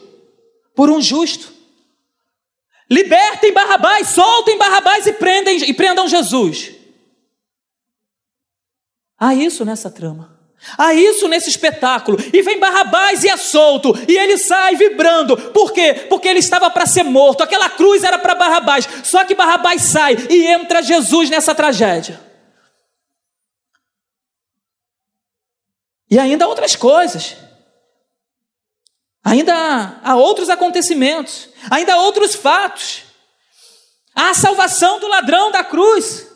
por 0.74 0.90
um 0.90 1.00
justo. 1.00 1.52
Libertem 2.90 3.52
Barrabás, 3.52 4.08
soltem 4.08 4.58
Barrabás 4.58 5.06
e, 5.06 5.12
prendem, 5.12 5.58
e 5.58 5.72
prendam 5.72 6.08
Jesus. 6.08 6.72
Há 9.16 9.34
isso 9.34 9.64
nessa 9.64 9.90
trama. 9.90 10.41
Há 10.78 10.94
isso 10.94 11.28
nesse 11.28 11.50
espetáculo. 11.50 12.18
E 12.32 12.42
vem 12.42 12.58
Barrabás 12.58 13.24
e 13.24 13.28
é 13.28 13.36
solto. 13.36 13.92
E 14.08 14.16
ele 14.16 14.38
sai 14.38 14.76
vibrando. 14.76 15.36
Por 15.50 15.72
quê? 15.72 16.06
Porque 16.08 16.28
ele 16.28 16.38
estava 16.38 16.70
para 16.70 16.86
ser 16.86 17.02
morto. 17.02 17.42
Aquela 17.42 17.68
cruz 17.68 18.04
era 18.04 18.18
para 18.18 18.34
Barrabás. 18.34 18.88
Só 19.04 19.24
que 19.24 19.34
Barrabás 19.34 19.82
sai 19.82 20.16
e 20.30 20.46
entra 20.46 20.82
Jesus 20.82 21.28
nessa 21.28 21.54
tragédia. 21.54 22.20
E 26.10 26.18
ainda 26.18 26.46
outras 26.46 26.76
coisas. 26.76 27.36
Ainda 29.24 30.00
há 30.02 30.16
outros 30.16 30.48
acontecimentos. 30.48 31.48
Ainda 31.70 31.94
há 31.94 32.00
outros 32.02 32.34
fatos. 32.34 33.04
Há 34.14 34.30
a 34.30 34.34
salvação 34.34 35.00
do 35.00 35.08
ladrão 35.08 35.50
da 35.50 35.64
cruz. 35.64 36.28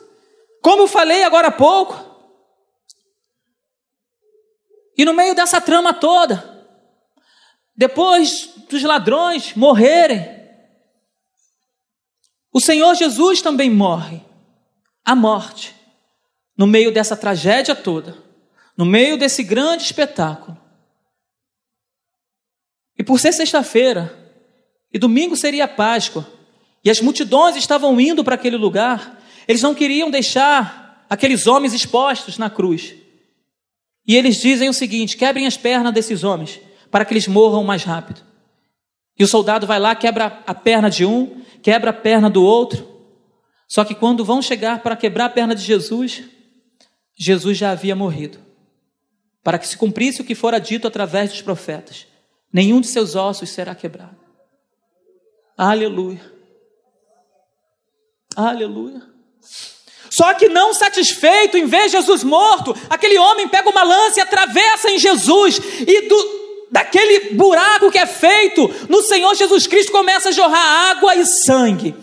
Como 0.63 0.83
eu 0.83 0.89
falei 0.89 1.23
agora 1.23 1.49
há 1.49 1.53
pouco. 1.53 2.06
E 4.97 5.05
no 5.05 5.13
meio 5.13 5.35
dessa 5.35 5.61
trama 5.61 5.93
toda, 5.93 6.65
depois 7.77 8.51
dos 8.69 8.83
ladrões 8.83 9.55
morrerem, 9.55 10.37
o 12.53 12.61
Senhor 12.61 12.95
Jesus 12.95 13.43
também 13.43 13.69
morre. 13.69 14.23
A 15.05 15.15
morte. 15.15 15.75
No 16.57 16.67
meio 16.67 16.91
dessa 16.91 17.15
tragédia 17.15 17.77
toda. 17.77 18.17
No 18.75 18.87
meio 18.87 19.19
desse 19.19 19.43
grande 19.43 19.85
espetáculo. 19.85 20.59
E 22.99 23.05
por 23.05 23.21
ser 23.21 23.33
sexta-feira, 23.33 24.11
e 24.91 24.99
domingo 24.99 25.37
seria 25.37 25.69
Páscoa, 25.69 26.27
e 26.83 26.89
as 26.89 27.01
multidões 27.01 27.57
estavam 27.57 28.01
indo 28.01 28.25
para 28.25 28.37
aquele 28.37 28.57
lugar, 28.57 29.21
eles 29.47 29.61
não 29.61 29.75
queriam 29.75 30.11
deixar 30.11 31.05
aqueles 31.11 31.47
homens 31.47 31.75
expostos 31.75 32.39
na 32.39 32.49
cruz. 32.49 32.95
E 34.07 34.17
eles 34.17 34.37
dizem 34.37 34.69
o 34.69 34.75
seguinte: 34.75 35.17
quebrem 35.17 35.47
as 35.47 35.57
pernas 35.57 35.93
desses 35.93 36.23
homens, 36.23 36.61
para 36.91 37.05
que 37.05 37.13
eles 37.13 37.27
morram 37.27 37.65
mais 37.65 37.83
rápido. 37.83 38.23
E 39.19 39.25
o 39.25 39.27
soldado 39.27 39.67
vai 39.67 39.79
lá, 39.79 39.95
quebra 39.95 40.43
a 40.47 40.55
perna 40.55 40.91
de 40.91 41.05
um, 41.05 41.43
quebra 41.63 41.91
a 41.91 41.95
perna 41.95 42.29
do 42.31 42.45
outro. 42.45 42.87
Só 43.67 43.85
que 43.85 43.95
quando 43.95 44.25
vão 44.25 44.41
chegar 44.41 44.83
para 44.83 44.95
quebrar 44.95 45.27
a 45.27 45.31
perna 45.31 45.55
de 45.55 45.63
Jesus, 45.63 46.23
Jesus 47.19 47.57
já 47.57 47.73
havia 47.73 47.97
morrido. 47.97 48.39
Para 49.43 49.59
que 49.59 49.67
se 49.67 49.77
cumprisse 49.77 50.21
o 50.21 50.25
que 50.25 50.35
fora 50.35 50.61
dito 50.61 50.87
através 50.87 51.31
dos 51.31 51.43
profetas: 51.43 52.07
nenhum 52.53 52.81
de 52.81 52.87
seus 52.87 53.17
ossos 53.17 53.51
será 53.51 53.75
quebrado. 53.75 54.17
Aleluia. 55.57 56.21
Aleluia. 58.37 59.03
Só 60.11 60.35
que 60.35 60.49
não 60.49 60.73
satisfeito, 60.73 61.57
em 61.57 61.67
ver 61.67 61.89
Jesus 61.89 62.23
morto, 62.23 62.75
aquele 62.89 63.19
homem 63.19 63.49
pega 63.49 63.69
uma 63.69 63.83
lança 63.83 64.19
e 64.19 64.23
atravessa 64.23 64.91
em 64.91 64.99
Jesus, 64.99 65.61
e 65.87 66.09
do, 66.09 66.67
daquele 66.71 67.35
buraco 67.35 67.91
que 67.91 67.99
é 67.99 68.07
feito 68.07 68.71
no 68.89 69.03
Senhor 69.03 69.35
Jesus 69.35 69.67
Cristo 69.67 69.93
começa 69.93 70.29
a 70.29 70.33
jorrar 70.33 70.91
água 70.91 71.15
e 71.15 71.25
sangue. 71.25 71.95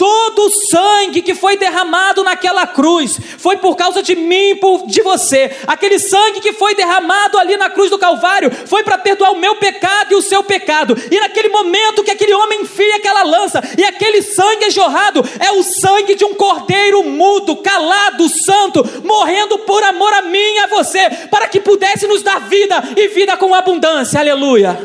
Todo 0.00 0.46
o 0.46 0.50
sangue 0.50 1.20
que 1.20 1.34
foi 1.34 1.58
derramado 1.58 2.24
naquela 2.24 2.66
cruz 2.66 3.20
foi 3.36 3.58
por 3.58 3.76
causa 3.76 4.02
de 4.02 4.16
mim 4.16 4.52
e 4.52 4.86
de 4.86 5.02
você. 5.02 5.54
Aquele 5.66 5.98
sangue 5.98 6.40
que 6.40 6.54
foi 6.54 6.74
derramado 6.74 7.36
ali 7.36 7.54
na 7.58 7.68
cruz 7.68 7.90
do 7.90 7.98
Calvário 7.98 8.50
foi 8.66 8.82
para 8.82 8.96
perdoar 8.96 9.32
o 9.32 9.38
meu 9.38 9.56
pecado 9.56 10.12
e 10.12 10.14
o 10.14 10.22
seu 10.22 10.42
pecado. 10.42 10.96
E 11.10 11.20
naquele 11.20 11.50
momento 11.50 12.02
que 12.02 12.10
aquele 12.10 12.32
homem 12.32 12.62
enfia 12.62 12.96
aquela 12.96 13.24
lança 13.24 13.62
e 13.76 13.84
aquele 13.84 14.22
sangue 14.22 14.64
é 14.64 14.70
jorrado, 14.70 15.22
é 15.38 15.52
o 15.52 15.62
sangue 15.62 16.14
de 16.14 16.24
um 16.24 16.32
cordeiro 16.32 17.04
mudo, 17.04 17.56
calado, 17.56 18.26
santo, 18.30 18.82
morrendo 19.04 19.58
por 19.58 19.84
amor 19.84 20.14
a 20.14 20.22
mim 20.22 20.38
e 20.38 20.58
a 20.60 20.66
você, 20.68 21.10
para 21.30 21.46
que 21.46 21.60
pudesse 21.60 22.06
nos 22.06 22.22
dar 22.22 22.40
vida 22.48 22.82
e 22.96 23.08
vida 23.08 23.36
com 23.36 23.54
abundância. 23.54 24.18
Aleluia. 24.18 24.80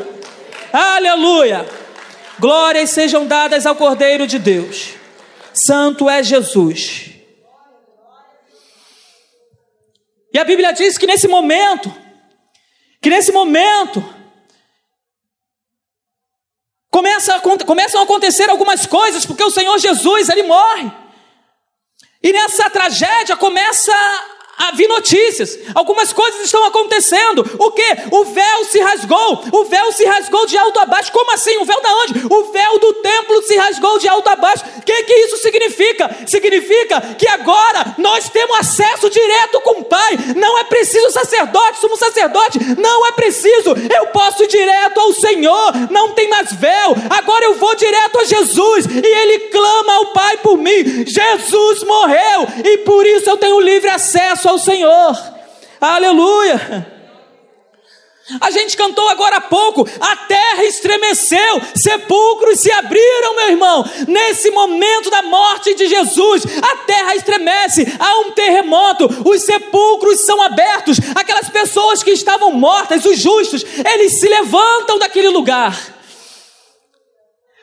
Aleluia. 0.70 1.64
Glórias 2.38 2.90
sejam 2.90 3.26
dadas 3.26 3.64
ao 3.64 3.74
Cordeiro 3.74 4.26
de 4.26 4.38
Deus. 4.38 5.05
Santo 5.64 6.08
é 6.08 6.22
Jesus. 6.22 7.10
E 10.32 10.38
a 10.38 10.44
Bíblia 10.44 10.72
diz 10.72 10.98
que 10.98 11.06
nesse 11.06 11.26
momento, 11.26 11.92
que 13.00 13.08
nesse 13.08 13.32
momento, 13.32 14.04
começa 16.90 17.36
a, 17.36 17.40
começam 17.40 18.00
a 18.00 18.04
acontecer 18.04 18.50
algumas 18.50 18.84
coisas, 18.86 19.24
porque 19.24 19.42
o 19.42 19.50
Senhor 19.50 19.78
Jesus, 19.78 20.28
ele 20.28 20.42
morre. 20.42 20.92
E 22.22 22.32
nessa 22.32 22.68
tragédia 22.68 23.36
começa 23.36 23.92
havia 24.56 24.88
notícias, 24.88 25.58
algumas 25.74 26.12
coisas 26.12 26.42
estão 26.42 26.64
acontecendo. 26.64 27.44
O 27.58 27.70
que? 27.70 27.86
O 28.10 28.24
véu 28.24 28.64
se 28.64 28.80
rasgou, 28.80 29.44
o 29.52 29.64
véu 29.64 29.92
se 29.92 30.04
rasgou 30.04 30.46
de 30.46 30.56
alto 30.56 30.78
a 30.80 30.86
baixo. 30.86 31.12
Como 31.12 31.32
assim? 31.32 31.56
O 31.58 31.64
véu 31.64 31.80
da 31.80 31.94
onde? 31.94 32.26
O 32.30 32.52
véu 32.52 32.78
do 32.78 32.92
templo 32.94 33.42
se 33.42 33.56
rasgou 33.56 33.98
de 33.98 34.08
alto 34.08 34.28
a 34.28 34.36
baixo. 34.36 34.64
O 34.78 34.82
que, 34.82 35.02
que 35.02 35.12
isso 35.12 35.36
significa? 35.38 36.10
Significa 36.26 37.00
que 37.18 37.28
agora 37.28 37.94
nós 37.98 38.28
temos 38.28 38.58
acesso 38.58 39.10
direto 39.10 39.60
com 39.60 39.80
o 39.80 39.84
Pai. 39.84 40.16
Não 40.36 40.58
é 40.58 40.64
preciso 40.64 41.10
sacerdote, 41.10 41.80
somos 41.80 41.98
sacerdote. 41.98 42.58
Não 42.78 43.06
é 43.06 43.12
preciso. 43.12 43.70
Eu 43.94 44.06
posso 44.06 44.42
ir 44.44 44.48
direto 44.48 45.00
ao 45.00 45.12
Senhor. 45.12 45.72
Não 45.90 46.12
tem 46.12 46.28
mais 46.28 46.52
véu. 46.52 46.94
Agora 47.10 47.44
eu 47.44 47.54
vou 47.54 47.74
direto 47.74 48.18
a 48.18 48.24
Jesus 48.24 48.86
e 48.86 49.06
Ele 49.06 49.38
clama 49.50 49.94
ao 49.94 50.06
Pai 50.06 50.38
por 50.38 50.56
mim. 50.56 51.04
Jesus 51.06 51.82
morreu 51.82 52.46
e 52.64 52.78
por 52.78 53.06
isso 53.06 53.28
eu 53.28 53.36
tenho 53.36 53.60
livre 53.60 53.90
acesso 53.90 54.45
ao 54.48 54.58
Senhor. 54.58 55.16
Aleluia. 55.80 56.96
A 58.40 58.50
gente 58.50 58.76
cantou 58.76 59.08
agora 59.08 59.36
há 59.36 59.40
pouco, 59.40 59.88
a 60.00 60.16
terra 60.16 60.64
estremeceu, 60.64 61.62
sepulcros 61.76 62.58
se 62.58 62.72
abriram, 62.72 63.36
meu 63.36 63.50
irmão. 63.50 63.84
Nesse 64.08 64.50
momento 64.50 65.08
da 65.10 65.22
morte 65.22 65.74
de 65.74 65.86
Jesus, 65.86 66.42
a 66.60 66.76
terra 66.78 67.14
estremece, 67.14 67.86
há 68.00 68.18
um 68.20 68.32
terremoto, 68.32 69.06
os 69.24 69.42
sepulcros 69.42 70.22
são 70.22 70.42
abertos, 70.42 70.96
aquelas 71.14 71.48
pessoas 71.48 72.02
que 72.02 72.10
estavam 72.10 72.50
mortas, 72.50 73.04
os 73.04 73.16
justos, 73.16 73.64
eles 73.92 74.14
se 74.14 74.28
levantam 74.28 74.98
daquele 74.98 75.28
lugar. 75.28 75.94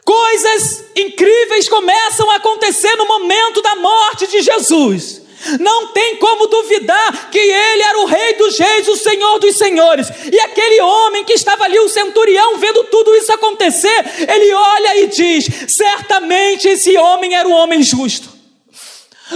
Coisas 0.06 0.86
incríveis 0.96 1.67
começam 1.67 2.32
a 2.32 2.36
acontecer 2.36 2.96
no 2.96 3.06
momento 3.06 3.62
da 3.62 3.76
morte 3.76 4.28
de 4.28 4.41
Jesus. 4.41 5.23
Não 5.60 5.88
tem 5.88 6.17
como 6.17 6.47
duvidar 6.47 7.29
que 7.29 7.38
ele 7.38 7.84
era 7.84 7.99
o 7.99 8.06
rei 8.06 8.34
dos 8.34 8.58
reis, 8.58 8.88
o 8.88 8.95
senhor 8.95 9.39
dos 9.39 9.58
senhores. 9.58 10.08
E 10.32 10.39
aquele 10.39 10.82
homem 10.82 11.25
que 11.25 11.34
estava 11.34 11.65
ali, 11.65 11.79
o 11.79 11.89
centurião, 11.89 12.58
vendo 12.58 12.84
tudo 12.86 13.13
isso 13.15 13.32
acontecer, 13.32 14.29
ele 14.29 14.53
olha 14.53 14.97
e 15.03 15.08
diz: 15.08 15.45
certamente 15.67 16.67
esse 16.67 16.95
homem 16.97 17.36
era 17.36 17.47
um 17.47 17.53
homem 17.53 17.84
justo. 17.84 18.29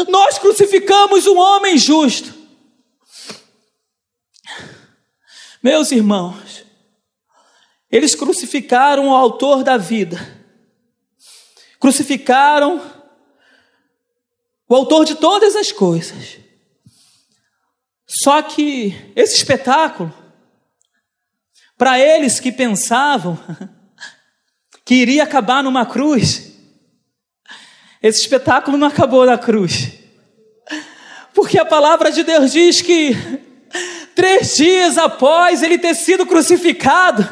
Nós 0.08 0.38
crucificamos 0.38 1.26
um 1.28 1.38
homem 1.38 1.78
justo. 1.78 2.34
Meus 5.62 5.92
irmãos, 5.92 6.64
eles 7.92 8.16
crucificaram 8.16 9.10
o 9.10 9.14
autor 9.14 9.64
da 9.64 9.76
vida, 9.76 10.18
crucificaram 11.80 12.97
o 14.68 14.76
autor 14.76 15.06
de 15.06 15.16
todas 15.16 15.56
as 15.56 15.72
coisas. 15.72 16.38
Só 18.06 18.42
que 18.42 18.96
esse 19.16 19.36
espetáculo, 19.36 20.14
para 21.78 22.00
eles 22.00 22.40
que 22.40 22.52
pensavam 22.52 23.38
que 24.86 24.96
iria 24.96 25.24
acabar 25.24 25.64
numa 25.64 25.86
cruz, 25.86 26.54
esse 28.02 28.22
espetáculo 28.22 28.78
não 28.78 28.88
acabou 28.88 29.26
na 29.26 29.38
cruz. 29.38 29.94
Porque 31.34 31.60
a 31.60 31.66
palavra 31.66 32.12
de 32.12 32.24
Deus 32.24 32.52
diz 32.52 32.82
que 32.82 33.16
três 34.16 34.56
dias 34.56 34.98
após 34.98 35.62
ele 35.62 35.78
ter 35.78 35.94
sido 35.94 36.26
crucificado, 36.26 37.28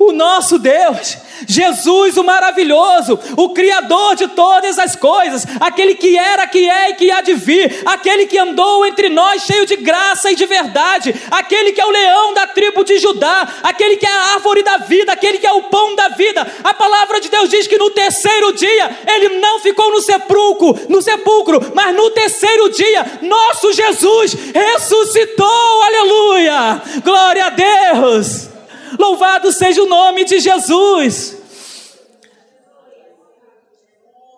o 0.00 0.12
nosso 0.12 0.58
Deus, 0.58 1.16
Jesus 1.48 2.16
o 2.16 2.24
maravilhoso, 2.24 3.18
o 3.36 3.50
Criador 3.50 4.16
de 4.16 4.28
todas 4.28 4.78
as 4.78 4.96
coisas, 4.96 5.44
aquele 5.60 5.94
que 5.94 6.16
era, 6.16 6.46
que 6.46 6.68
é 6.68 6.90
e 6.90 6.94
que 6.94 7.10
há 7.10 7.20
de 7.20 7.34
vir, 7.34 7.82
aquele 7.84 8.26
que 8.26 8.38
andou 8.38 8.86
entre 8.86 9.08
nós 9.08 9.42
cheio 9.42 9.66
de 9.66 9.76
graça 9.76 10.30
e 10.30 10.34
de 10.34 10.46
verdade, 10.46 11.14
aquele 11.30 11.72
que 11.72 11.80
é 11.80 11.86
o 11.86 11.90
leão 11.90 12.34
da 12.34 12.46
tribo 12.46 12.84
de 12.84 12.98
Judá, 12.98 13.48
aquele 13.62 13.96
que 13.96 14.06
é 14.06 14.10
a 14.10 14.34
árvore 14.34 14.62
da 14.62 14.78
vida, 14.78 15.12
aquele 15.12 15.38
que 15.38 15.46
é 15.46 15.52
o 15.52 15.64
pão 15.64 15.94
da 15.94 16.08
vida. 16.08 16.46
A 16.64 16.74
palavra 16.74 17.20
de 17.20 17.28
Deus 17.28 17.50
diz 17.50 17.66
que 17.66 17.78
no 17.78 17.90
terceiro 17.90 18.52
dia 18.52 18.98
ele 19.06 19.40
não 19.40 19.60
ficou 19.60 19.90
no 19.90 20.00
sepulcro, 20.00 20.78
no 20.88 21.02
sepulcro, 21.02 21.72
mas 21.74 21.94
no 21.94 22.10
terceiro 22.10 22.70
dia 22.70 23.04
nosso 23.22 23.72
Jesus 23.72 24.36
ressuscitou. 24.54 25.82
Aleluia! 25.82 26.82
Glória 27.04 27.46
a 27.46 27.50
Deus! 27.50 28.55
Louvado 28.98 29.52
seja 29.52 29.82
o 29.82 29.88
nome 29.88 30.24
de 30.24 30.38
Jesus. 30.38 31.36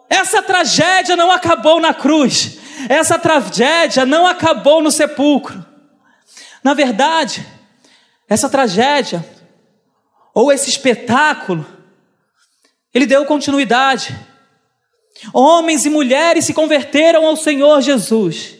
Essa 0.08 0.42
tragédia 0.42 1.16
não 1.16 1.30
acabou 1.30 1.80
na 1.80 1.92
cruz. 1.92 2.58
Essa 2.88 3.18
tragédia 3.18 4.06
não 4.06 4.26
acabou 4.26 4.82
no 4.82 4.90
sepulcro. 4.90 5.64
Na 6.62 6.74
verdade, 6.74 7.46
essa 8.28 8.48
tragédia, 8.48 9.24
ou 10.34 10.52
esse 10.52 10.68
espetáculo, 10.68 11.66
ele 12.92 13.06
deu 13.06 13.24
continuidade. 13.24 14.16
Homens 15.32 15.84
e 15.84 15.90
mulheres 15.90 16.44
se 16.44 16.54
converteram 16.54 17.26
ao 17.26 17.36
Senhor 17.36 17.80
Jesus. 17.80 18.54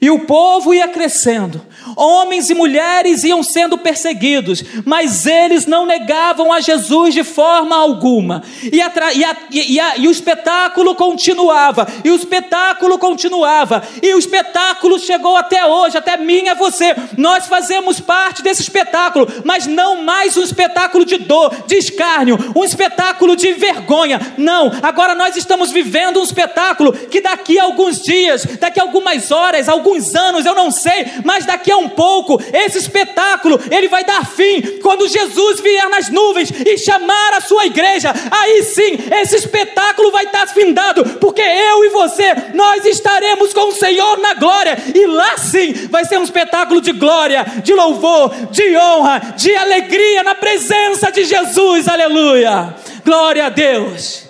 E 0.00 0.10
o 0.10 0.26
povo 0.26 0.74
ia 0.74 0.88
crescendo, 0.88 1.64
homens 1.96 2.50
e 2.50 2.54
mulheres 2.54 3.24
iam 3.24 3.42
sendo 3.42 3.76
perseguidos, 3.78 4.62
mas 4.84 5.26
eles 5.26 5.66
não 5.66 5.86
negavam 5.86 6.52
a 6.52 6.60
Jesus 6.60 7.14
de 7.14 7.24
forma 7.24 7.76
alguma. 7.76 8.42
E, 8.72 8.80
a, 8.80 8.92
e, 9.14 9.24
a, 9.24 9.36
e, 9.50 9.80
a, 9.80 9.96
e 9.98 10.08
o 10.08 10.10
espetáculo 10.10 10.94
continuava, 10.94 11.86
e 12.04 12.10
o 12.10 12.16
espetáculo 12.16 12.98
continuava, 12.98 13.82
e 14.02 14.14
o 14.14 14.18
espetáculo 14.18 14.98
chegou 14.98 15.36
até 15.36 15.64
hoje, 15.66 15.98
até 15.98 16.16
mim 16.16 16.46
e 16.46 16.54
você. 16.54 16.94
Nós 17.16 17.46
fazemos 17.46 18.00
parte 18.00 18.42
desse 18.42 18.62
espetáculo, 18.62 19.26
mas 19.44 19.66
não 19.66 20.02
mais 20.02 20.36
um 20.36 20.42
espetáculo 20.42 21.04
de 21.04 21.18
dor, 21.18 21.54
de 21.66 21.76
escárnio, 21.76 22.38
um 22.56 22.64
espetáculo 22.64 23.36
de 23.36 23.52
vergonha. 23.52 24.20
Não, 24.36 24.70
agora 24.82 25.14
nós 25.14 25.36
estamos 25.36 25.70
vivendo 25.70 26.20
um 26.20 26.24
espetáculo 26.24 26.92
que 26.92 27.20
daqui 27.20 27.58
a 27.58 27.64
alguns 27.64 28.00
dias, 28.00 28.44
daqui 28.58 28.80
a 28.80 28.82
algumas 28.82 29.30
horas, 29.30 29.68
alguns 29.68 30.14
anos, 30.14 30.46
eu 30.46 30.54
não 30.54 30.70
sei, 30.70 31.06
mas 31.24 31.44
daqui 31.44 31.70
a 31.70 31.73
um 31.76 31.88
pouco, 31.88 32.40
esse 32.52 32.78
espetáculo, 32.78 33.60
ele 33.70 33.88
vai 33.88 34.04
dar 34.04 34.26
fim 34.26 34.78
quando 34.82 35.08
Jesus 35.08 35.60
vier 35.60 35.88
nas 35.88 36.08
nuvens 36.08 36.50
e 36.50 36.78
chamar 36.78 37.34
a 37.34 37.40
sua 37.40 37.66
igreja. 37.66 38.12
Aí 38.30 38.62
sim, 38.62 38.98
esse 39.12 39.36
espetáculo 39.36 40.10
vai 40.10 40.24
estar 40.24 40.46
findado, 40.48 41.04
porque 41.18 41.42
eu 41.42 41.84
e 41.84 41.88
você, 41.90 42.34
nós 42.54 42.84
estaremos 42.84 43.52
com 43.52 43.68
o 43.68 43.72
Senhor 43.72 44.18
na 44.18 44.34
glória, 44.34 44.76
e 44.94 45.06
lá 45.06 45.36
sim 45.36 45.72
vai 45.90 46.04
ser 46.04 46.18
um 46.18 46.24
espetáculo 46.24 46.80
de 46.80 46.92
glória, 46.92 47.44
de 47.62 47.74
louvor, 47.74 48.34
de 48.50 48.76
honra, 48.76 49.34
de 49.36 49.54
alegria 49.54 50.22
na 50.22 50.34
presença 50.34 51.10
de 51.10 51.24
Jesus. 51.24 51.88
Aleluia! 51.88 52.74
Glória 53.04 53.46
a 53.46 53.48
Deus. 53.50 54.24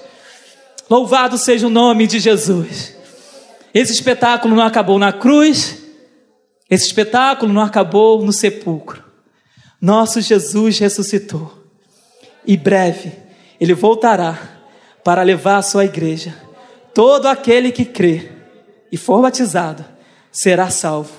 Louvado 0.91 1.39
seja 1.39 1.67
o 1.67 1.71
nome 1.71 2.07
de 2.07 2.19
Jesus. 2.19 2.95
Esse 3.73 3.93
espetáculo 3.93 4.55
não 4.55 4.65
acabou 4.65 4.99
na 4.99 5.13
cruz, 5.13 5.84
esse 6.75 6.87
espetáculo 6.87 7.53
não 7.53 7.63
acabou 7.63 8.25
no 8.25 8.33
sepulcro. 8.33 9.03
Nosso 9.81 10.21
Jesus 10.21 10.79
ressuscitou 10.79 11.63
e 12.47 12.57
breve 12.57 13.13
ele 13.61 13.75
voltará 13.75 14.39
para 15.03 15.23
levar 15.23 15.59
a 15.59 15.63
sua 15.63 15.85
igreja. 15.85 16.35
Todo 16.93 17.27
aquele 17.27 17.71
que 17.71 17.85
crê 17.85 18.31
e 18.91 18.97
for 18.97 19.23
batizado 19.23 19.85
será 20.31 20.71
salvo. 20.71 21.13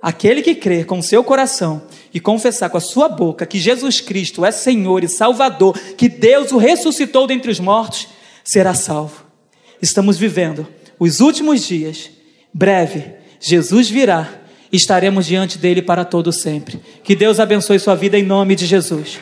Aquele 0.00 0.40
que 0.40 0.54
crê 0.54 0.84
com 0.84 1.02
seu 1.02 1.24
coração 1.24 1.82
e 2.14 2.20
confessar 2.20 2.70
com 2.70 2.76
a 2.76 2.80
sua 2.80 3.08
boca 3.08 3.44
que 3.44 3.58
Jesus 3.58 4.00
Cristo 4.00 4.44
é 4.44 4.52
Senhor 4.52 5.02
e 5.02 5.08
Salvador, 5.08 5.76
que 5.96 6.08
Deus 6.08 6.52
o 6.52 6.58
ressuscitou 6.58 7.26
dentre 7.26 7.50
os 7.50 7.58
mortos, 7.58 8.08
será 8.44 8.72
salvo. 8.74 9.26
Estamos 9.82 10.16
vivendo 10.16 10.66
os 10.98 11.20
últimos 11.20 11.66
dias, 11.66 12.10
breve, 12.54 13.14
Jesus 13.40 13.90
virá 13.90 14.45
estaremos 14.72 15.26
diante 15.26 15.58
dele 15.58 15.82
para 15.82 16.04
todo 16.04 16.32
sempre. 16.32 16.80
Que 17.04 17.14
Deus 17.14 17.38
abençoe 17.38 17.78
sua 17.78 17.94
vida 17.94 18.18
em 18.18 18.22
nome 18.22 18.54
de 18.56 18.66
Jesus. 18.66 19.18